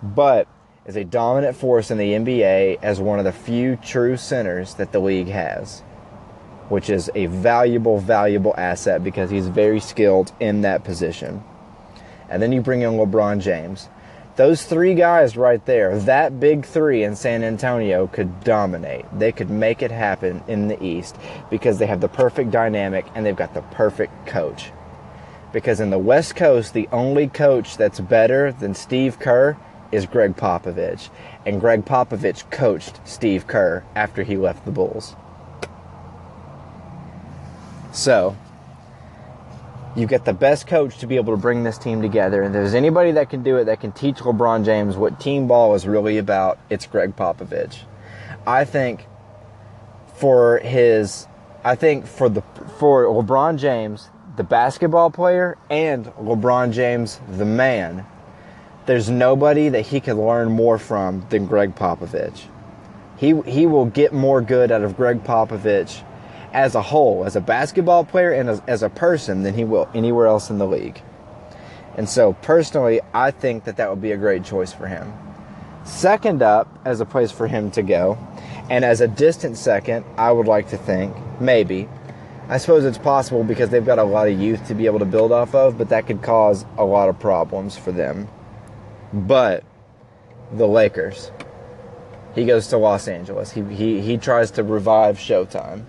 but 0.02 0.46
is 0.86 0.96
a 0.96 1.04
dominant 1.04 1.56
force 1.56 1.90
in 1.90 1.98
the 1.98 2.12
NBA 2.12 2.78
as 2.82 3.00
one 3.00 3.18
of 3.18 3.24
the 3.24 3.32
few 3.32 3.76
true 3.76 4.16
centers 4.16 4.74
that 4.74 4.92
the 4.92 5.00
league 5.00 5.28
has 5.28 5.82
which 6.68 6.90
is 6.90 7.10
a 7.14 7.26
valuable, 7.26 7.98
valuable 7.98 8.54
asset 8.56 9.04
because 9.04 9.30
he's 9.30 9.48
very 9.48 9.80
skilled 9.80 10.32
in 10.40 10.62
that 10.62 10.84
position. 10.84 11.42
And 12.28 12.42
then 12.42 12.52
you 12.52 12.60
bring 12.60 12.82
in 12.82 12.92
LeBron 12.92 13.40
James. 13.40 13.88
Those 14.36 14.64
three 14.64 14.94
guys 14.94 15.36
right 15.36 15.64
there, 15.64 15.96
that 16.00 16.40
big 16.40 16.64
three 16.64 17.04
in 17.04 17.14
San 17.14 17.44
Antonio 17.44 18.08
could 18.08 18.40
dominate. 18.40 19.04
They 19.16 19.30
could 19.30 19.50
make 19.50 19.82
it 19.82 19.92
happen 19.92 20.42
in 20.48 20.66
the 20.66 20.82
East 20.82 21.16
because 21.50 21.78
they 21.78 21.86
have 21.86 22.00
the 22.00 22.08
perfect 22.08 22.50
dynamic 22.50 23.06
and 23.14 23.24
they've 23.24 23.36
got 23.36 23.54
the 23.54 23.62
perfect 23.62 24.26
coach. 24.26 24.72
Because 25.54 25.78
in 25.78 25.90
the 25.90 25.98
West 25.98 26.34
Coast, 26.34 26.74
the 26.74 26.88
only 26.90 27.28
coach 27.28 27.76
that's 27.76 28.00
better 28.00 28.50
than 28.50 28.74
Steve 28.74 29.20
Kerr 29.20 29.56
is 29.92 30.04
Gregg 30.04 30.36
Popovich. 30.36 31.10
And 31.46 31.60
Gregg 31.60 31.84
Popovich 31.84 32.50
coached 32.50 32.98
Steve 33.04 33.46
Kerr 33.46 33.84
after 33.94 34.24
he 34.24 34.36
left 34.36 34.64
the 34.64 34.72
Bulls. 34.72 35.14
So, 37.92 38.36
you 39.94 40.08
get 40.08 40.24
the 40.24 40.32
best 40.32 40.66
coach 40.66 40.98
to 40.98 41.06
be 41.06 41.14
able 41.14 41.32
to 41.32 41.40
bring 41.40 41.62
this 41.62 41.78
team 41.78 42.02
together. 42.02 42.42
And 42.42 42.52
if 42.52 42.60
there's 42.60 42.74
anybody 42.74 43.12
that 43.12 43.30
can 43.30 43.44
do 43.44 43.56
it 43.58 43.66
that 43.66 43.80
can 43.80 43.92
teach 43.92 44.16
LeBron 44.16 44.64
James 44.64 44.96
what 44.96 45.20
team 45.20 45.46
ball 45.46 45.76
is 45.76 45.86
really 45.86 46.18
about, 46.18 46.58
it's 46.68 46.84
Gregg 46.84 47.14
Popovich. 47.14 47.78
I 48.44 48.64
think 48.64 49.06
for 50.16 50.58
his 50.58 51.28
I 51.64 51.76
think 51.76 52.06
for 52.06 52.28
the 52.28 52.42
for 52.78 53.04
LeBron 53.04 53.56
James, 53.56 54.10
the 54.36 54.44
basketball 54.44 55.10
player 55.10 55.56
and 55.70 56.06
LeBron 56.06 56.72
James 56.72 57.20
the 57.36 57.44
man, 57.44 58.06
there's 58.86 59.08
nobody 59.08 59.68
that 59.68 59.82
he 59.82 60.00
could 60.00 60.16
learn 60.16 60.50
more 60.50 60.78
from 60.78 61.26
than 61.30 61.46
Gregg 61.46 61.74
Popovich. 61.74 62.44
He 63.16 63.40
he 63.42 63.66
will 63.66 63.86
get 63.86 64.12
more 64.12 64.42
good 64.42 64.70
out 64.70 64.82
of 64.82 64.96
Gregg 64.96 65.24
Popovich 65.24 66.02
as 66.52 66.74
a 66.74 66.82
whole, 66.82 67.24
as 67.24 67.36
a 67.36 67.40
basketball 67.40 68.04
player 68.04 68.32
and 68.32 68.48
as, 68.48 68.62
as 68.66 68.82
a 68.82 68.88
person, 68.88 69.42
than 69.42 69.54
he 69.54 69.64
will 69.64 69.88
anywhere 69.94 70.26
else 70.26 70.50
in 70.50 70.58
the 70.58 70.66
league. 70.66 71.00
And 71.96 72.08
so, 72.08 72.32
personally, 72.34 73.00
I 73.12 73.30
think 73.30 73.64
that 73.64 73.76
that 73.76 73.90
would 73.90 74.00
be 74.00 74.12
a 74.12 74.16
great 74.16 74.44
choice 74.44 74.72
for 74.72 74.86
him. 74.86 75.12
Second 75.84 76.42
up, 76.42 76.68
as 76.84 77.00
a 77.00 77.04
place 77.04 77.30
for 77.30 77.46
him 77.46 77.70
to 77.72 77.82
go, 77.82 78.18
and 78.70 78.84
as 78.84 79.00
a 79.00 79.08
distant 79.08 79.56
second, 79.56 80.04
I 80.16 80.32
would 80.32 80.46
like 80.46 80.70
to 80.70 80.78
think, 80.78 81.14
maybe. 81.40 81.88
I 82.48 82.58
suppose 82.58 82.84
it's 82.84 82.98
possible 82.98 83.44
because 83.44 83.70
they've 83.70 83.84
got 83.84 83.98
a 83.98 84.04
lot 84.04 84.28
of 84.28 84.38
youth 84.38 84.66
to 84.68 84.74
be 84.74 84.86
able 84.86 84.98
to 84.98 85.04
build 85.04 85.32
off 85.32 85.54
of, 85.54 85.78
but 85.78 85.88
that 85.88 86.06
could 86.06 86.22
cause 86.22 86.64
a 86.76 86.84
lot 86.84 87.08
of 87.08 87.18
problems 87.18 87.76
for 87.76 87.92
them. 87.92 88.28
But 89.12 89.64
the 90.52 90.66
Lakers. 90.66 91.30
He 92.34 92.44
goes 92.44 92.66
to 92.68 92.78
Los 92.78 93.08
Angeles. 93.08 93.52
He, 93.52 93.62
he, 93.62 94.00
he 94.00 94.18
tries 94.18 94.50
to 94.52 94.62
revive 94.62 95.18
Showtime 95.18 95.86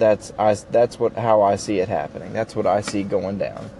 that's 0.00 0.32
I, 0.36 0.54
that's 0.54 0.98
what 0.98 1.12
how 1.16 1.42
I 1.42 1.54
see 1.54 1.78
it 1.78 1.88
happening. 1.88 2.32
That's 2.32 2.56
what 2.56 2.66
I 2.66 2.80
see 2.80 3.04
going 3.04 3.38
down. 3.38 3.70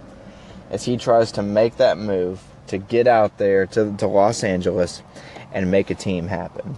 As 0.69 0.85
he 0.85 0.95
tries 0.95 1.33
to 1.33 1.41
make 1.41 1.75
that 1.77 1.97
move 1.97 2.41
to 2.67 2.77
get 2.77 3.07
out 3.07 3.37
there 3.37 3.65
to, 3.65 3.93
to 3.97 4.07
Los 4.07 4.45
Angeles 4.45 5.03
and 5.51 5.69
make 5.69 5.89
a 5.89 5.95
team 5.95 6.27
happen. 6.27 6.77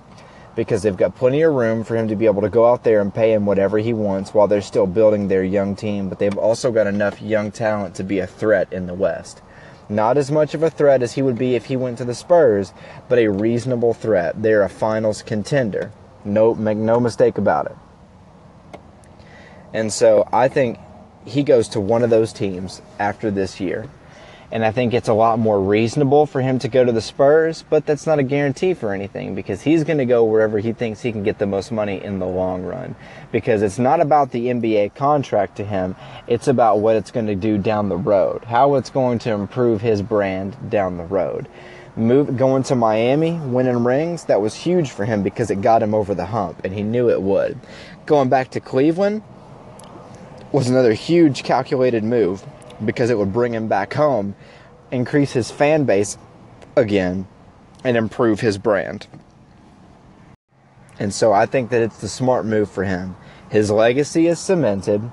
Because 0.56 0.84
they've 0.84 0.96
got 0.96 1.16
plenty 1.16 1.42
of 1.42 1.54
room 1.54 1.84
for 1.84 1.96
him 1.96 2.08
to 2.10 2.16
be 2.16 2.26
able 2.28 2.44
to 2.44 2.50
go 2.50 2.70
out 2.70 2.84
there 2.84 3.02
and 3.02 3.14
pay 3.14 3.34
him 3.34 3.46
whatever 3.46 3.80
he 3.80 3.94
wants 3.94 4.34
while 4.34 4.48
they're 4.48 4.62
still 4.62 4.86
building 4.86 5.28
their 5.28 5.44
young 5.44 5.76
team, 5.76 6.10
but 6.10 6.20
they've 6.20 6.38
also 6.38 6.72
got 6.72 6.86
enough 6.86 7.22
young 7.22 7.52
talent 7.52 7.96
to 7.96 8.04
be 8.04 8.20
a 8.20 8.28
threat 8.28 8.72
in 8.72 8.86
the 8.86 8.94
West. 8.94 9.42
Not 9.90 10.18
as 10.18 10.32
much 10.32 10.54
of 10.54 10.64
a 10.64 10.70
threat 10.70 11.02
as 11.02 11.14
he 11.14 11.22
would 11.22 11.38
be 11.38 11.56
if 11.56 11.66
he 11.66 11.76
went 11.76 11.98
to 11.98 12.06
the 12.06 12.16
Spurs, 12.16 12.74
but 13.10 13.20
a 13.20 13.28
reasonable 13.28 13.94
threat. 13.94 14.42
They're 14.42 14.64
a 14.64 14.70
finals 14.70 15.22
contender. 15.22 15.92
No 16.24 16.56
make 16.56 16.78
no 16.78 17.00
mistake 17.00 17.38
about 17.38 17.66
it. 17.66 17.76
And 19.74 19.92
so 19.92 20.28
I 20.32 20.48
think 20.48 20.80
he 21.26 21.44
goes 21.44 21.68
to 21.70 21.82
one 21.82 22.04
of 22.04 22.10
those 22.10 22.32
teams 22.32 22.82
after 23.00 23.32
this 23.32 23.60
year. 23.60 23.90
And 24.52 24.64
I 24.64 24.72
think 24.72 24.94
it's 24.94 25.08
a 25.08 25.14
lot 25.14 25.40
more 25.40 25.60
reasonable 25.60 26.26
for 26.26 26.42
him 26.42 26.60
to 26.60 26.68
go 26.68 26.84
to 26.84 26.92
the 26.92 27.02
Spurs, 27.02 27.64
but 27.70 27.86
that's 27.86 28.06
not 28.06 28.20
a 28.20 28.24
guarantee 28.24 28.74
for 28.74 28.94
anything 28.94 29.34
because 29.36 29.62
he's 29.62 29.84
going 29.84 29.98
to 29.98 30.06
go 30.06 30.24
wherever 30.24 30.60
he 30.60 30.74
thinks 30.74 31.02
he 31.02 31.12
can 31.12 31.24
get 31.24 31.40
the 31.40 31.46
most 31.46 31.72
money 31.72 32.04
in 32.04 32.20
the 32.20 32.28
long 32.28 32.64
run. 32.64 32.96
Because 33.32 33.62
it's 33.62 33.80
not 33.80 34.00
about 34.00 34.32
the 34.32 34.48
NBA 34.48 34.96
contract 34.96 35.58
to 35.58 35.66
him, 35.66 35.96
it's 36.28 36.48
about 36.48 36.80
what 36.80 36.96
it's 36.96 37.12
going 37.12 37.28
to 37.28 37.36
do 37.36 37.58
down 37.58 37.90
the 37.90 37.98
road, 37.98 38.44
how 38.46 38.76
it's 38.76 38.90
going 38.90 39.20
to 39.20 39.32
improve 39.32 39.82
his 39.82 40.02
brand 40.02 40.70
down 40.70 40.98
the 40.98 41.04
road. 41.04 41.48
Move, 41.96 42.38
going 42.38 42.64
to 42.64 42.76
Miami, 42.76 43.34
winning 43.34 43.84
rings, 43.84 44.26
that 44.26 44.42
was 44.42 44.56
huge 44.56 44.90
for 44.90 45.06
him 45.06 45.22
because 45.24 45.52
it 45.52 45.62
got 45.62 45.84
him 45.84 45.94
over 45.94 46.16
the 46.16 46.26
hump, 46.26 46.64
and 46.64 46.74
he 46.74 46.82
knew 46.82 47.10
it 47.10 47.22
would. 47.22 47.60
Going 48.06 48.30
back 48.30 48.50
to 48.52 48.60
Cleveland, 48.60 49.22
was 50.54 50.70
another 50.70 50.94
huge 50.94 51.44
calculated 51.44 52.04
move 52.04 52.46
because 52.84 53.10
it 53.10 53.18
would 53.18 53.34
bring 53.34 53.54
him 53.54 53.68
back 53.68 53.94
home, 53.94 54.36
increase 54.92 55.34
his 55.34 55.52
fan 55.52 55.86
base 55.86 56.18
again, 56.76 57.28
and 57.84 57.98
improve 57.98 58.40
his 58.40 58.58
brand. 58.58 59.08
And 61.00 61.14
so 61.14 61.34
I 61.34 61.46
think 61.46 61.70
that 61.72 61.82
it's 61.82 62.02
the 62.02 62.08
smart 62.08 62.46
move 62.46 62.70
for 62.70 62.84
him. 62.84 63.16
His 63.50 63.70
legacy 63.72 64.28
is 64.28 64.40
cemented. 64.40 65.12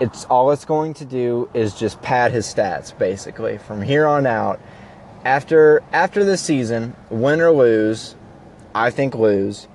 It's 0.00 0.24
all 0.26 0.50
it's 0.50 0.64
going 0.64 0.94
to 0.94 1.04
do 1.04 1.48
is 1.54 1.74
just 1.74 2.00
pad 2.02 2.32
his 2.32 2.46
stats 2.46 2.96
basically 2.96 3.58
from 3.58 3.82
here 3.82 4.06
on 4.06 4.26
out. 4.26 4.60
After 5.24 5.82
after 5.92 6.24
the 6.24 6.36
season, 6.36 6.94
win 7.10 7.40
or 7.40 7.50
lose, 7.50 8.14
I 8.74 8.90
think 8.90 9.14
lose. 9.14 9.66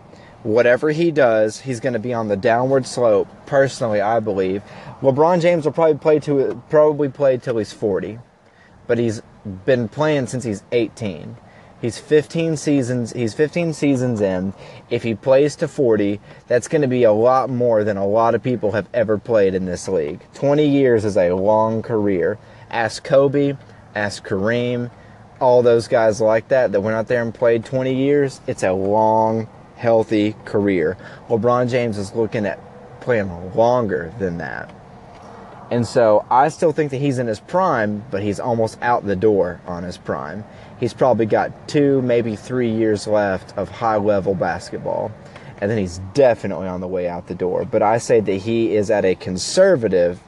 Whatever 0.43 0.91
he 0.91 1.11
does, 1.11 1.61
he's 1.61 1.79
going 1.79 1.93
to 1.93 1.99
be 1.99 2.13
on 2.13 2.27
the 2.27 2.35
downward 2.35 2.85
slope. 2.85 3.27
Personally, 3.45 4.01
I 4.01 4.19
believe 4.19 4.61
LeBron 5.03 5.41
James 5.41 5.65
will 5.65 5.73
probably 5.73 5.97
play 5.97 6.19
to 6.19 6.63
probably 6.69 7.09
play 7.09 7.37
till 7.37 7.57
he's 7.57 7.73
40, 7.73 8.19
but 8.87 8.97
he's 8.97 9.21
been 9.65 9.89
playing 9.89 10.27
since 10.27 10.45
he's 10.45 10.63
18. 10.71 11.35
He's 11.81 11.97
15 11.97 12.55
seasons. 12.55 13.11
He's 13.11 13.33
15 13.33 13.73
seasons 13.73 14.21
in. 14.21 14.53
If 14.89 15.03
he 15.03 15.13
plays 15.13 15.57
to 15.57 15.67
40, 15.67 16.21
that's 16.47 16.69
going 16.69 16.83
to 16.83 16.87
be 16.87 17.03
a 17.03 17.11
lot 17.11 17.49
more 17.49 17.83
than 17.83 17.97
a 17.97 18.07
lot 18.07 18.33
of 18.33 18.41
people 18.41 18.71
have 18.71 18.87
ever 18.93 19.17
played 19.17 19.53
in 19.53 19.65
this 19.65 19.89
league. 19.89 20.21
20 20.35 20.65
years 20.65 21.03
is 21.03 21.17
a 21.17 21.33
long 21.33 21.81
career. 21.81 22.37
Ask 22.69 23.03
Kobe, 23.03 23.57
ask 23.93 24.25
Kareem, 24.25 24.89
all 25.41 25.61
those 25.61 25.89
guys 25.89 26.21
like 26.21 26.47
that 26.47 26.71
that 26.71 26.79
went 26.79 26.95
out 26.95 27.09
there 27.09 27.21
and 27.21 27.35
played 27.35 27.65
20 27.65 27.93
years. 27.93 28.39
It's 28.47 28.63
a 28.63 28.71
long, 28.71 29.49
healthy 29.75 30.37
career. 30.45 30.95
LeBron 31.27 31.69
James 31.69 31.97
is 31.97 32.13
looking 32.13 32.45
at 32.45 32.57
playing 33.01 33.53
longer 33.53 34.13
than 34.17 34.37
that. 34.37 34.73
And 35.73 35.87
so 35.87 36.23
I 36.29 36.49
still 36.49 36.71
think 36.71 36.91
that 36.91 36.97
he's 36.97 37.17
in 37.17 37.25
his 37.25 37.39
prime, 37.39 38.05
but 38.11 38.21
he's 38.21 38.39
almost 38.39 38.77
out 38.83 39.07
the 39.07 39.15
door 39.15 39.59
on 39.65 39.81
his 39.81 39.97
prime. 39.97 40.45
He's 40.79 40.93
probably 40.93 41.25
got 41.25 41.67
two, 41.67 41.99
maybe 42.03 42.35
three 42.35 42.69
years 42.69 43.07
left 43.07 43.57
of 43.57 43.69
high 43.69 43.97
level 43.97 44.35
basketball. 44.35 45.11
And 45.59 45.71
then 45.71 45.79
he's 45.79 45.97
definitely 46.13 46.67
on 46.67 46.79
the 46.79 46.87
way 46.87 47.07
out 47.07 47.25
the 47.25 47.33
door. 47.33 47.65
But 47.65 47.81
I 47.81 47.97
say 47.97 48.19
that 48.19 48.35
he 48.35 48.75
is 48.75 48.91
at 48.91 49.03
a 49.03 49.15
conservative, 49.15 50.19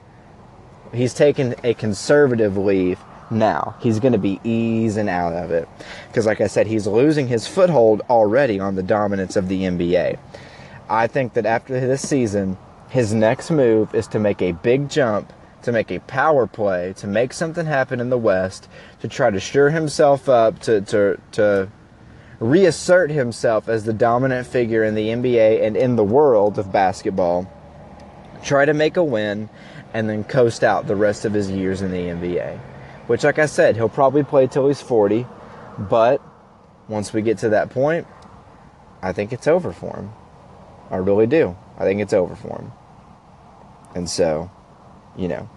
he's 0.92 1.14
taken 1.14 1.54
a 1.64 1.76
conservative 1.76 2.58
leave 2.58 2.98
now. 3.30 3.76
He's 3.82 4.00
going 4.00 4.14
to 4.14 4.18
be 4.18 4.40
easing 4.44 5.10
out 5.10 5.34
of 5.34 5.52
it. 5.52 5.70
Because, 6.08 6.26
like 6.26 6.42
I 6.42 6.48
said, 6.48 6.66
he's 6.66 6.88
losing 6.88 7.28
his 7.28 7.48
foothold 7.48 8.02
already 8.10 8.60
on 8.60 8.74
the 8.74 8.84
dominance 8.84 9.36
of 9.36 9.48
the 9.48 9.62
NBA. 9.62 10.18
I 10.90 11.06
think 11.06 11.34
that 11.34 11.46
after 11.46 11.80
this 11.80 12.02
season, 12.02 12.58
his 12.90 13.14
next 13.14 13.52
move 13.52 13.94
is 13.94 14.08
to 14.08 14.20
make 14.20 14.42
a 14.42 14.52
big 14.52 14.90
jump, 14.90 15.34
to 15.64 15.72
make 15.72 15.92
a 15.92 16.00
power 16.00 16.48
play, 16.48 16.94
to 16.98 17.08
make 17.08 17.34
something 17.34 17.66
happen 17.66 18.00
in 18.00 18.10
the 18.10 18.18
West, 18.18 18.68
to 19.02 19.08
try 19.08 19.30
to 19.30 19.40
sure 19.40 19.70
himself 19.70 20.30
up, 20.30 20.60
to, 20.60 20.82
to, 20.82 21.20
to 21.34 21.70
reassert 22.40 23.10
himself 23.10 23.68
as 23.68 23.86
the 23.86 23.94
dominant 23.94 24.48
figure 24.48 24.84
in 24.84 24.96
the 24.96 25.10
NBA 25.10 25.64
and 25.66 25.76
in 25.76 25.96
the 25.96 26.04
world 26.04 26.60
of 26.60 26.72
basketball, 26.72 27.52
try 28.44 28.66
to 28.66 28.74
make 28.74 28.98
a 28.98 29.04
win, 29.04 29.50
and 29.94 30.10
then 30.10 30.24
coast 30.24 30.64
out 30.64 30.88
the 30.88 30.96
rest 30.96 31.26
of 31.26 31.34
his 31.34 31.50
years 31.50 31.82
in 31.82 31.92
the 31.92 31.98
NBA. 31.98 32.60
Which, 33.08 33.24
like 33.24 33.40
I 33.40 33.46
said, 33.46 33.76
he'll 33.76 33.90
probably 33.90 34.24
play 34.24 34.48
till 34.48 34.68
he's 34.68 34.82
40, 34.82 35.26
but 35.78 36.22
once 36.88 37.14
we 37.14 37.22
get 37.22 37.40
to 37.40 37.50
that 37.50 37.70
point, 37.70 38.06
I 39.02 39.14
think 39.14 39.32
it's 39.32 39.48
over 39.48 39.72
for 39.72 39.96
him. 39.96 40.12
I 40.90 40.98
really 40.98 41.28
do. 41.28 41.56
I 41.78 41.84
think 41.84 42.02
it's 42.02 42.14
over 42.14 42.36
for 42.36 42.60
him. 42.60 42.72
And 43.96 44.10
so, 44.10 44.52
you 45.18 45.28
know, 45.28 45.50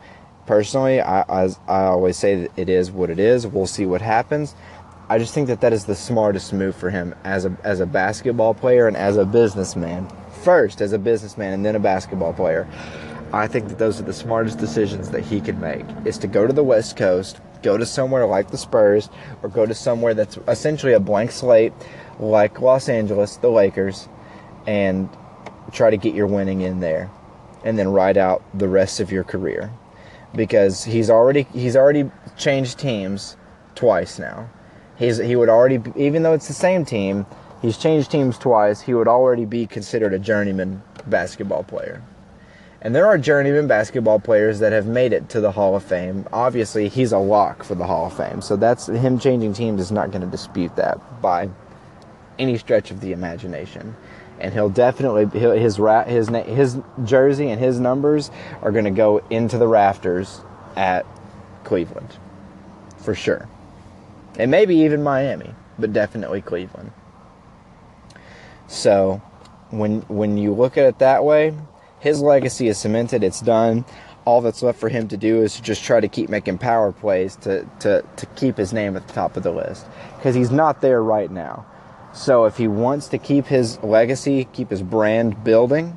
personally, 0.46 1.00
I, 1.00 1.22
I, 1.22 1.48
I 1.66 1.84
always 1.84 2.16
say 2.16 2.42
that 2.42 2.58
it 2.58 2.68
is 2.68 2.90
what 2.90 3.10
it 3.10 3.18
is. 3.18 3.46
We'll 3.46 3.66
see 3.66 3.86
what 3.86 4.00
happens. 4.00 4.54
I 5.10 5.18
just 5.18 5.32
think 5.32 5.48
that 5.48 5.62
that 5.62 5.72
is 5.72 5.86
the 5.86 5.94
smartest 5.94 6.52
move 6.52 6.76
for 6.76 6.90
him 6.90 7.14
as 7.24 7.46
a 7.46 7.56
as 7.64 7.80
a 7.80 7.86
basketball 7.86 8.52
player 8.52 8.86
and 8.86 8.96
as 8.96 9.16
a 9.16 9.24
businessman. 9.24 10.06
First, 10.42 10.82
as 10.82 10.92
a 10.92 10.98
businessman, 10.98 11.54
and 11.54 11.64
then 11.64 11.74
a 11.74 11.80
basketball 11.80 12.34
player. 12.34 12.68
I 13.32 13.46
think 13.46 13.68
that 13.68 13.78
those 13.78 14.00
are 14.00 14.04
the 14.04 14.12
smartest 14.12 14.58
decisions 14.58 15.10
that 15.10 15.22
he 15.22 15.40
could 15.40 15.60
make. 15.60 15.84
Is 16.04 16.18
to 16.18 16.26
go 16.26 16.46
to 16.46 16.52
the 16.52 16.62
West 16.62 16.96
Coast, 16.96 17.40
go 17.62 17.76
to 17.76 17.86
somewhere 17.86 18.26
like 18.26 18.50
the 18.50 18.58
Spurs, 18.58 19.08
or 19.42 19.48
go 19.48 19.66
to 19.66 19.74
somewhere 19.74 20.14
that's 20.14 20.38
essentially 20.46 20.92
a 20.92 21.00
blank 21.00 21.32
slate, 21.32 21.72
like 22.18 22.60
Los 22.60 22.88
Angeles, 22.88 23.36
the 23.36 23.50
Lakers, 23.50 24.08
and 24.68 25.08
try 25.72 25.88
to 25.88 25.96
get 25.96 26.14
your 26.14 26.26
winning 26.26 26.60
in 26.60 26.80
there 26.80 27.10
and 27.64 27.78
then 27.78 27.88
ride 27.88 28.18
out 28.18 28.42
the 28.52 28.68
rest 28.68 29.00
of 29.00 29.10
your 29.10 29.24
career 29.24 29.70
because 30.34 30.84
he's 30.84 31.08
already 31.08 31.44
he's 31.54 31.74
already 31.74 32.10
changed 32.36 32.78
teams 32.78 33.36
twice 33.74 34.18
now. 34.18 34.48
He's 34.98 35.16
he 35.16 35.36
would 35.36 35.48
already 35.48 35.80
even 35.96 36.22
though 36.22 36.34
it's 36.34 36.48
the 36.48 36.54
same 36.54 36.84
team, 36.84 37.24
he's 37.62 37.78
changed 37.78 38.10
teams 38.10 38.36
twice. 38.36 38.82
He 38.82 38.92
would 38.92 39.08
already 39.08 39.46
be 39.46 39.66
considered 39.66 40.12
a 40.12 40.18
journeyman 40.18 40.82
basketball 41.06 41.64
player. 41.64 42.02
And 42.82 42.94
there 42.94 43.06
are 43.06 43.16
journeyman 43.16 43.68
basketball 43.68 44.20
players 44.20 44.58
that 44.58 44.72
have 44.72 44.86
made 44.86 45.14
it 45.14 45.30
to 45.30 45.40
the 45.40 45.50
Hall 45.50 45.74
of 45.74 45.82
Fame. 45.82 46.28
Obviously, 46.30 46.88
he's 46.88 47.10
a 47.10 47.18
lock 47.18 47.64
for 47.64 47.74
the 47.74 47.86
Hall 47.86 48.06
of 48.06 48.16
Fame. 48.16 48.42
So 48.42 48.54
that's 48.54 48.86
him 48.86 49.18
changing 49.18 49.54
teams 49.54 49.80
is 49.80 49.90
not 49.90 50.10
going 50.10 50.20
to 50.20 50.28
dispute 50.28 50.76
that 50.76 51.00
by 51.22 51.48
any 52.38 52.56
stretch 52.58 52.92
of 52.92 53.00
the 53.00 53.12
imagination 53.12 53.96
and 54.40 54.52
he'll 54.52 54.68
definitely 54.68 55.26
he'll, 55.38 55.52
his 55.52 55.78
ra- 55.78 56.04
his 56.04 56.28
his 56.28 56.78
jersey 57.04 57.50
and 57.50 57.60
his 57.60 57.80
numbers 57.80 58.30
are 58.62 58.72
going 58.72 58.84
to 58.84 58.90
go 58.90 59.18
into 59.30 59.58
the 59.58 59.68
rafters 59.68 60.40
at 60.76 61.06
Cleveland 61.64 62.16
for 62.98 63.14
sure, 63.14 63.48
and 64.38 64.50
maybe 64.50 64.76
even 64.76 65.02
Miami, 65.02 65.54
but 65.78 65.92
definitely 65.92 66.40
Cleveland. 66.40 66.92
So, 68.66 69.22
when 69.70 70.02
when 70.02 70.36
you 70.36 70.52
look 70.52 70.76
at 70.76 70.84
it 70.84 70.98
that 70.98 71.24
way, 71.24 71.54
his 72.00 72.20
legacy 72.20 72.68
is 72.68 72.78
cemented. 72.78 73.24
It's 73.24 73.40
done. 73.40 73.84
All 74.24 74.40
that's 74.40 74.62
left 74.62 74.78
for 74.78 74.88
him 74.88 75.08
to 75.08 75.16
do 75.16 75.42
is 75.42 75.56
to 75.56 75.62
just 75.62 75.82
try 75.82 76.00
to 76.00 76.08
keep 76.08 76.28
making 76.28 76.58
power 76.58 76.92
plays 76.92 77.34
to, 77.36 77.66
to, 77.80 78.04
to 78.16 78.26
keep 78.36 78.58
his 78.58 78.74
name 78.74 78.94
at 78.94 79.06
the 79.08 79.14
top 79.14 79.36
of 79.38 79.42
the 79.42 79.50
list. 79.50 79.86
Because 80.16 80.34
he's 80.34 80.50
not 80.50 80.82
there 80.82 81.02
right 81.02 81.30
now. 81.30 81.64
So 82.18 82.46
if 82.46 82.56
he 82.56 82.66
wants 82.66 83.06
to 83.08 83.18
keep 83.18 83.46
his 83.46 83.80
legacy, 83.80 84.48
keep 84.52 84.70
his 84.70 84.82
brand 84.82 85.44
building 85.44 85.96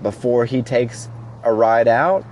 before 0.00 0.44
he 0.44 0.62
takes 0.62 1.08
a 1.42 1.52
ride 1.52 1.88
out, 1.88 2.24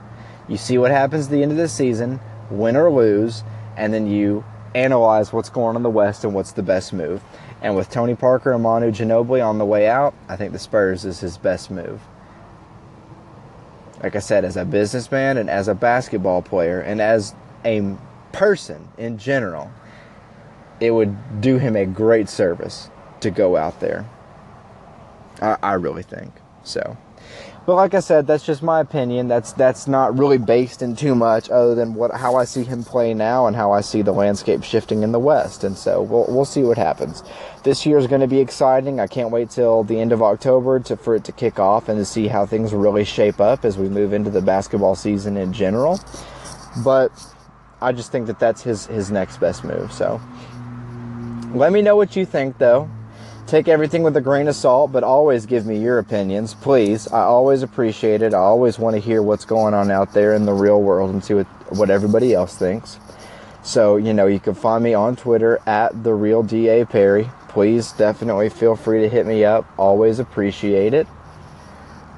you 0.48 0.56
see 0.56 0.78
what 0.78 0.92
happens 0.92 1.26
at 1.26 1.32
the 1.32 1.42
end 1.42 1.50
of 1.50 1.58
the 1.58 1.66
season, 1.66 2.20
win 2.48 2.76
or 2.76 2.92
lose, 2.92 3.42
and 3.76 3.92
then 3.92 4.06
you 4.06 4.44
analyze 4.72 5.32
what's 5.32 5.48
going 5.48 5.70
on 5.70 5.76
in 5.76 5.82
the 5.82 5.90
West 5.90 6.22
and 6.22 6.32
what's 6.32 6.52
the 6.52 6.62
best 6.62 6.92
move. 6.92 7.20
And 7.60 7.74
with 7.74 7.90
Tony 7.90 8.14
Parker 8.14 8.52
and 8.52 8.62
Manu 8.62 8.92
Ginobili 8.92 9.44
on 9.44 9.58
the 9.58 9.66
way 9.66 9.88
out, 9.88 10.14
I 10.28 10.36
think 10.36 10.52
the 10.52 10.58
Spurs 10.60 11.04
is 11.04 11.18
his 11.18 11.38
best 11.38 11.72
move. 11.72 12.00
Like 14.00 14.14
I 14.14 14.20
said, 14.20 14.44
as 14.44 14.56
a 14.56 14.64
businessman 14.64 15.38
and 15.38 15.50
as 15.50 15.66
a 15.66 15.74
basketball 15.74 16.40
player 16.40 16.80
and 16.80 17.00
as 17.00 17.34
a 17.64 17.96
person 18.30 18.90
in 18.96 19.18
general, 19.18 19.72
it 20.78 20.92
would 20.92 21.40
do 21.40 21.58
him 21.58 21.74
a 21.74 21.84
great 21.84 22.28
service 22.28 22.90
to 23.20 23.30
go 23.30 23.56
out 23.56 23.80
there. 23.80 24.08
I, 25.40 25.56
I 25.62 25.72
really 25.74 26.02
think 26.02 26.32
so. 26.62 26.96
But 27.68 27.74
like 27.74 27.92
I 27.92 28.00
said, 28.00 28.26
that's 28.26 28.46
just 28.46 28.62
my 28.62 28.80
opinion. 28.80 29.28
That's 29.28 29.52
that's 29.52 29.86
not 29.86 30.18
really 30.18 30.38
based 30.38 30.80
in 30.80 30.96
too 30.96 31.14
much 31.14 31.50
other 31.50 31.74
than 31.74 31.92
what 31.92 32.12
how 32.14 32.36
I 32.36 32.44
see 32.44 32.64
him 32.64 32.82
play 32.82 33.12
now 33.12 33.46
and 33.46 33.54
how 33.54 33.72
I 33.72 33.82
see 33.82 34.00
the 34.00 34.10
landscape 34.10 34.64
shifting 34.64 35.02
in 35.02 35.12
the 35.12 35.18
West. 35.18 35.64
And 35.64 35.76
so 35.76 36.00
we'll 36.00 36.24
we'll 36.30 36.46
see 36.46 36.62
what 36.62 36.78
happens. 36.78 37.22
This 37.64 37.84
year 37.84 37.98
is 37.98 38.06
going 38.06 38.22
to 38.22 38.26
be 38.26 38.40
exciting. 38.40 39.00
I 39.00 39.06
can't 39.06 39.30
wait 39.30 39.50
till 39.50 39.84
the 39.84 40.00
end 40.00 40.12
of 40.12 40.22
October 40.22 40.80
to 40.80 40.96
for 40.96 41.14
it 41.14 41.24
to 41.24 41.32
kick 41.32 41.58
off 41.58 41.90
and 41.90 41.98
to 41.98 42.06
see 42.06 42.26
how 42.26 42.46
things 42.46 42.72
really 42.72 43.04
shape 43.04 43.38
up 43.38 43.66
as 43.66 43.76
we 43.76 43.90
move 43.90 44.14
into 44.14 44.30
the 44.30 44.40
basketball 44.40 44.94
season 44.94 45.36
in 45.36 45.52
general. 45.52 46.00
But 46.82 47.12
I 47.82 47.92
just 47.92 48.10
think 48.10 48.28
that 48.28 48.38
that's 48.38 48.62
his 48.62 48.86
his 48.86 49.10
next 49.10 49.40
best 49.40 49.62
move. 49.62 49.92
So 49.92 50.18
let 51.52 51.70
me 51.72 51.82
know 51.82 51.96
what 51.96 52.16
you 52.16 52.24
think 52.24 52.56
though. 52.56 52.88
Take 53.48 53.66
everything 53.66 54.02
with 54.02 54.14
a 54.14 54.20
grain 54.20 54.46
of 54.46 54.54
salt, 54.54 54.92
but 54.92 55.02
always 55.02 55.46
give 55.46 55.64
me 55.64 55.78
your 55.78 55.98
opinions, 55.98 56.52
please. 56.52 57.08
I 57.08 57.22
always 57.22 57.62
appreciate 57.62 58.20
it. 58.20 58.34
I 58.34 58.38
always 58.38 58.78
want 58.78 58.94
to 58.94 59.00
hear 59.00 59.22
what's 59.22 59.46
going 59.46 59.72
on 59.72 59.90
out 59.90 60.12
there 60.12 60.34
in 60.34 60.44
the 60.44 60.52
real 60.52 60.82
world 60.82 61.10
and 61.10 61.24
see 61.24 61.32
what, 61.32 61.46
what 61.74 61.88
everybody 61.88 62.34
else 62.34 62.58
thinks. 62.58 63.00
So, 63.62 63.96
you 63.96 64.12
know, 64.12 64.26
you 64.26 64.38
can 64.38 64.54
find 64.54 64.84
me 64.84 64.92
on 64.92 65.16
Twitter 65.16 65.60
at 65.66 66.04
the 66.04 66.12
real 66.12 66.42
DA 66.42 66.84
Perry. 66.84 67.30
Please 67.48 67.92
definitely 67.92 68.50
feel 68.50 68.76
free 68.76 69.00
to 69.00 69.08
hit 69.08 69.26
me 69.26 69.46
up. 69.46 69.66
Always 69.78 70.18
appreciate 70.18 70.92
it. 70.92 71.06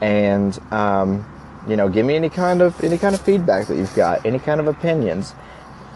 And 0.01 0.59
um, 0.73 1.25
you 1.69 1.77
know, 1.77 1.89
give 1.89 2.07
me 2.07 2.17
any 2.17 2.29
kind 2.29 2.61
of 2.61 2.83
any 2.83 2.99
kind 2.99 3.15
of 3.15 3.21
feedback 3.21 3.69
that 3.69 3.77
you've 3.77 3.95
got, 3.95 4.27
any 4.27 4.41
kind 4.41 4.61
of 4.61 4.67
opinions. 4.67 5.35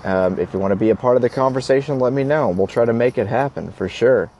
Um, 0.05 0.39
if 0.39 0.53
you 0.53 0.61
want 0.61 0.73
to 0.73 0.77
be 0.77 0.91
a 0.91 0.97
part 0.97 1.17
of 1.17 1.23
the 1.23 1.31
conversation, 1.31 1.99
let 1.99 2.13
me 2.13 2.23
know. 2.23 2.51
We'll 2.51 2.67
try 2.67 2.85
to 2.85 2.93
make 2.93 3.17
it 3.17 3.27
happen 3.27 3.73
for 3.73 3.89
sure. 3.89 4.31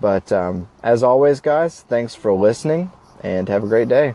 But 0.00 0.32
um, 0.32 0.68
as 0.82 1.02
always, 1.02 1.40
guys, 1.40 1.82
thanks 1.82 2.14
for 2.14 2.32
listening 2.32 2.92
and 3.22 3.48
have 3.48 3.64
a 3.64 3.66
great 3.66 3.88
day. 3.88 4.14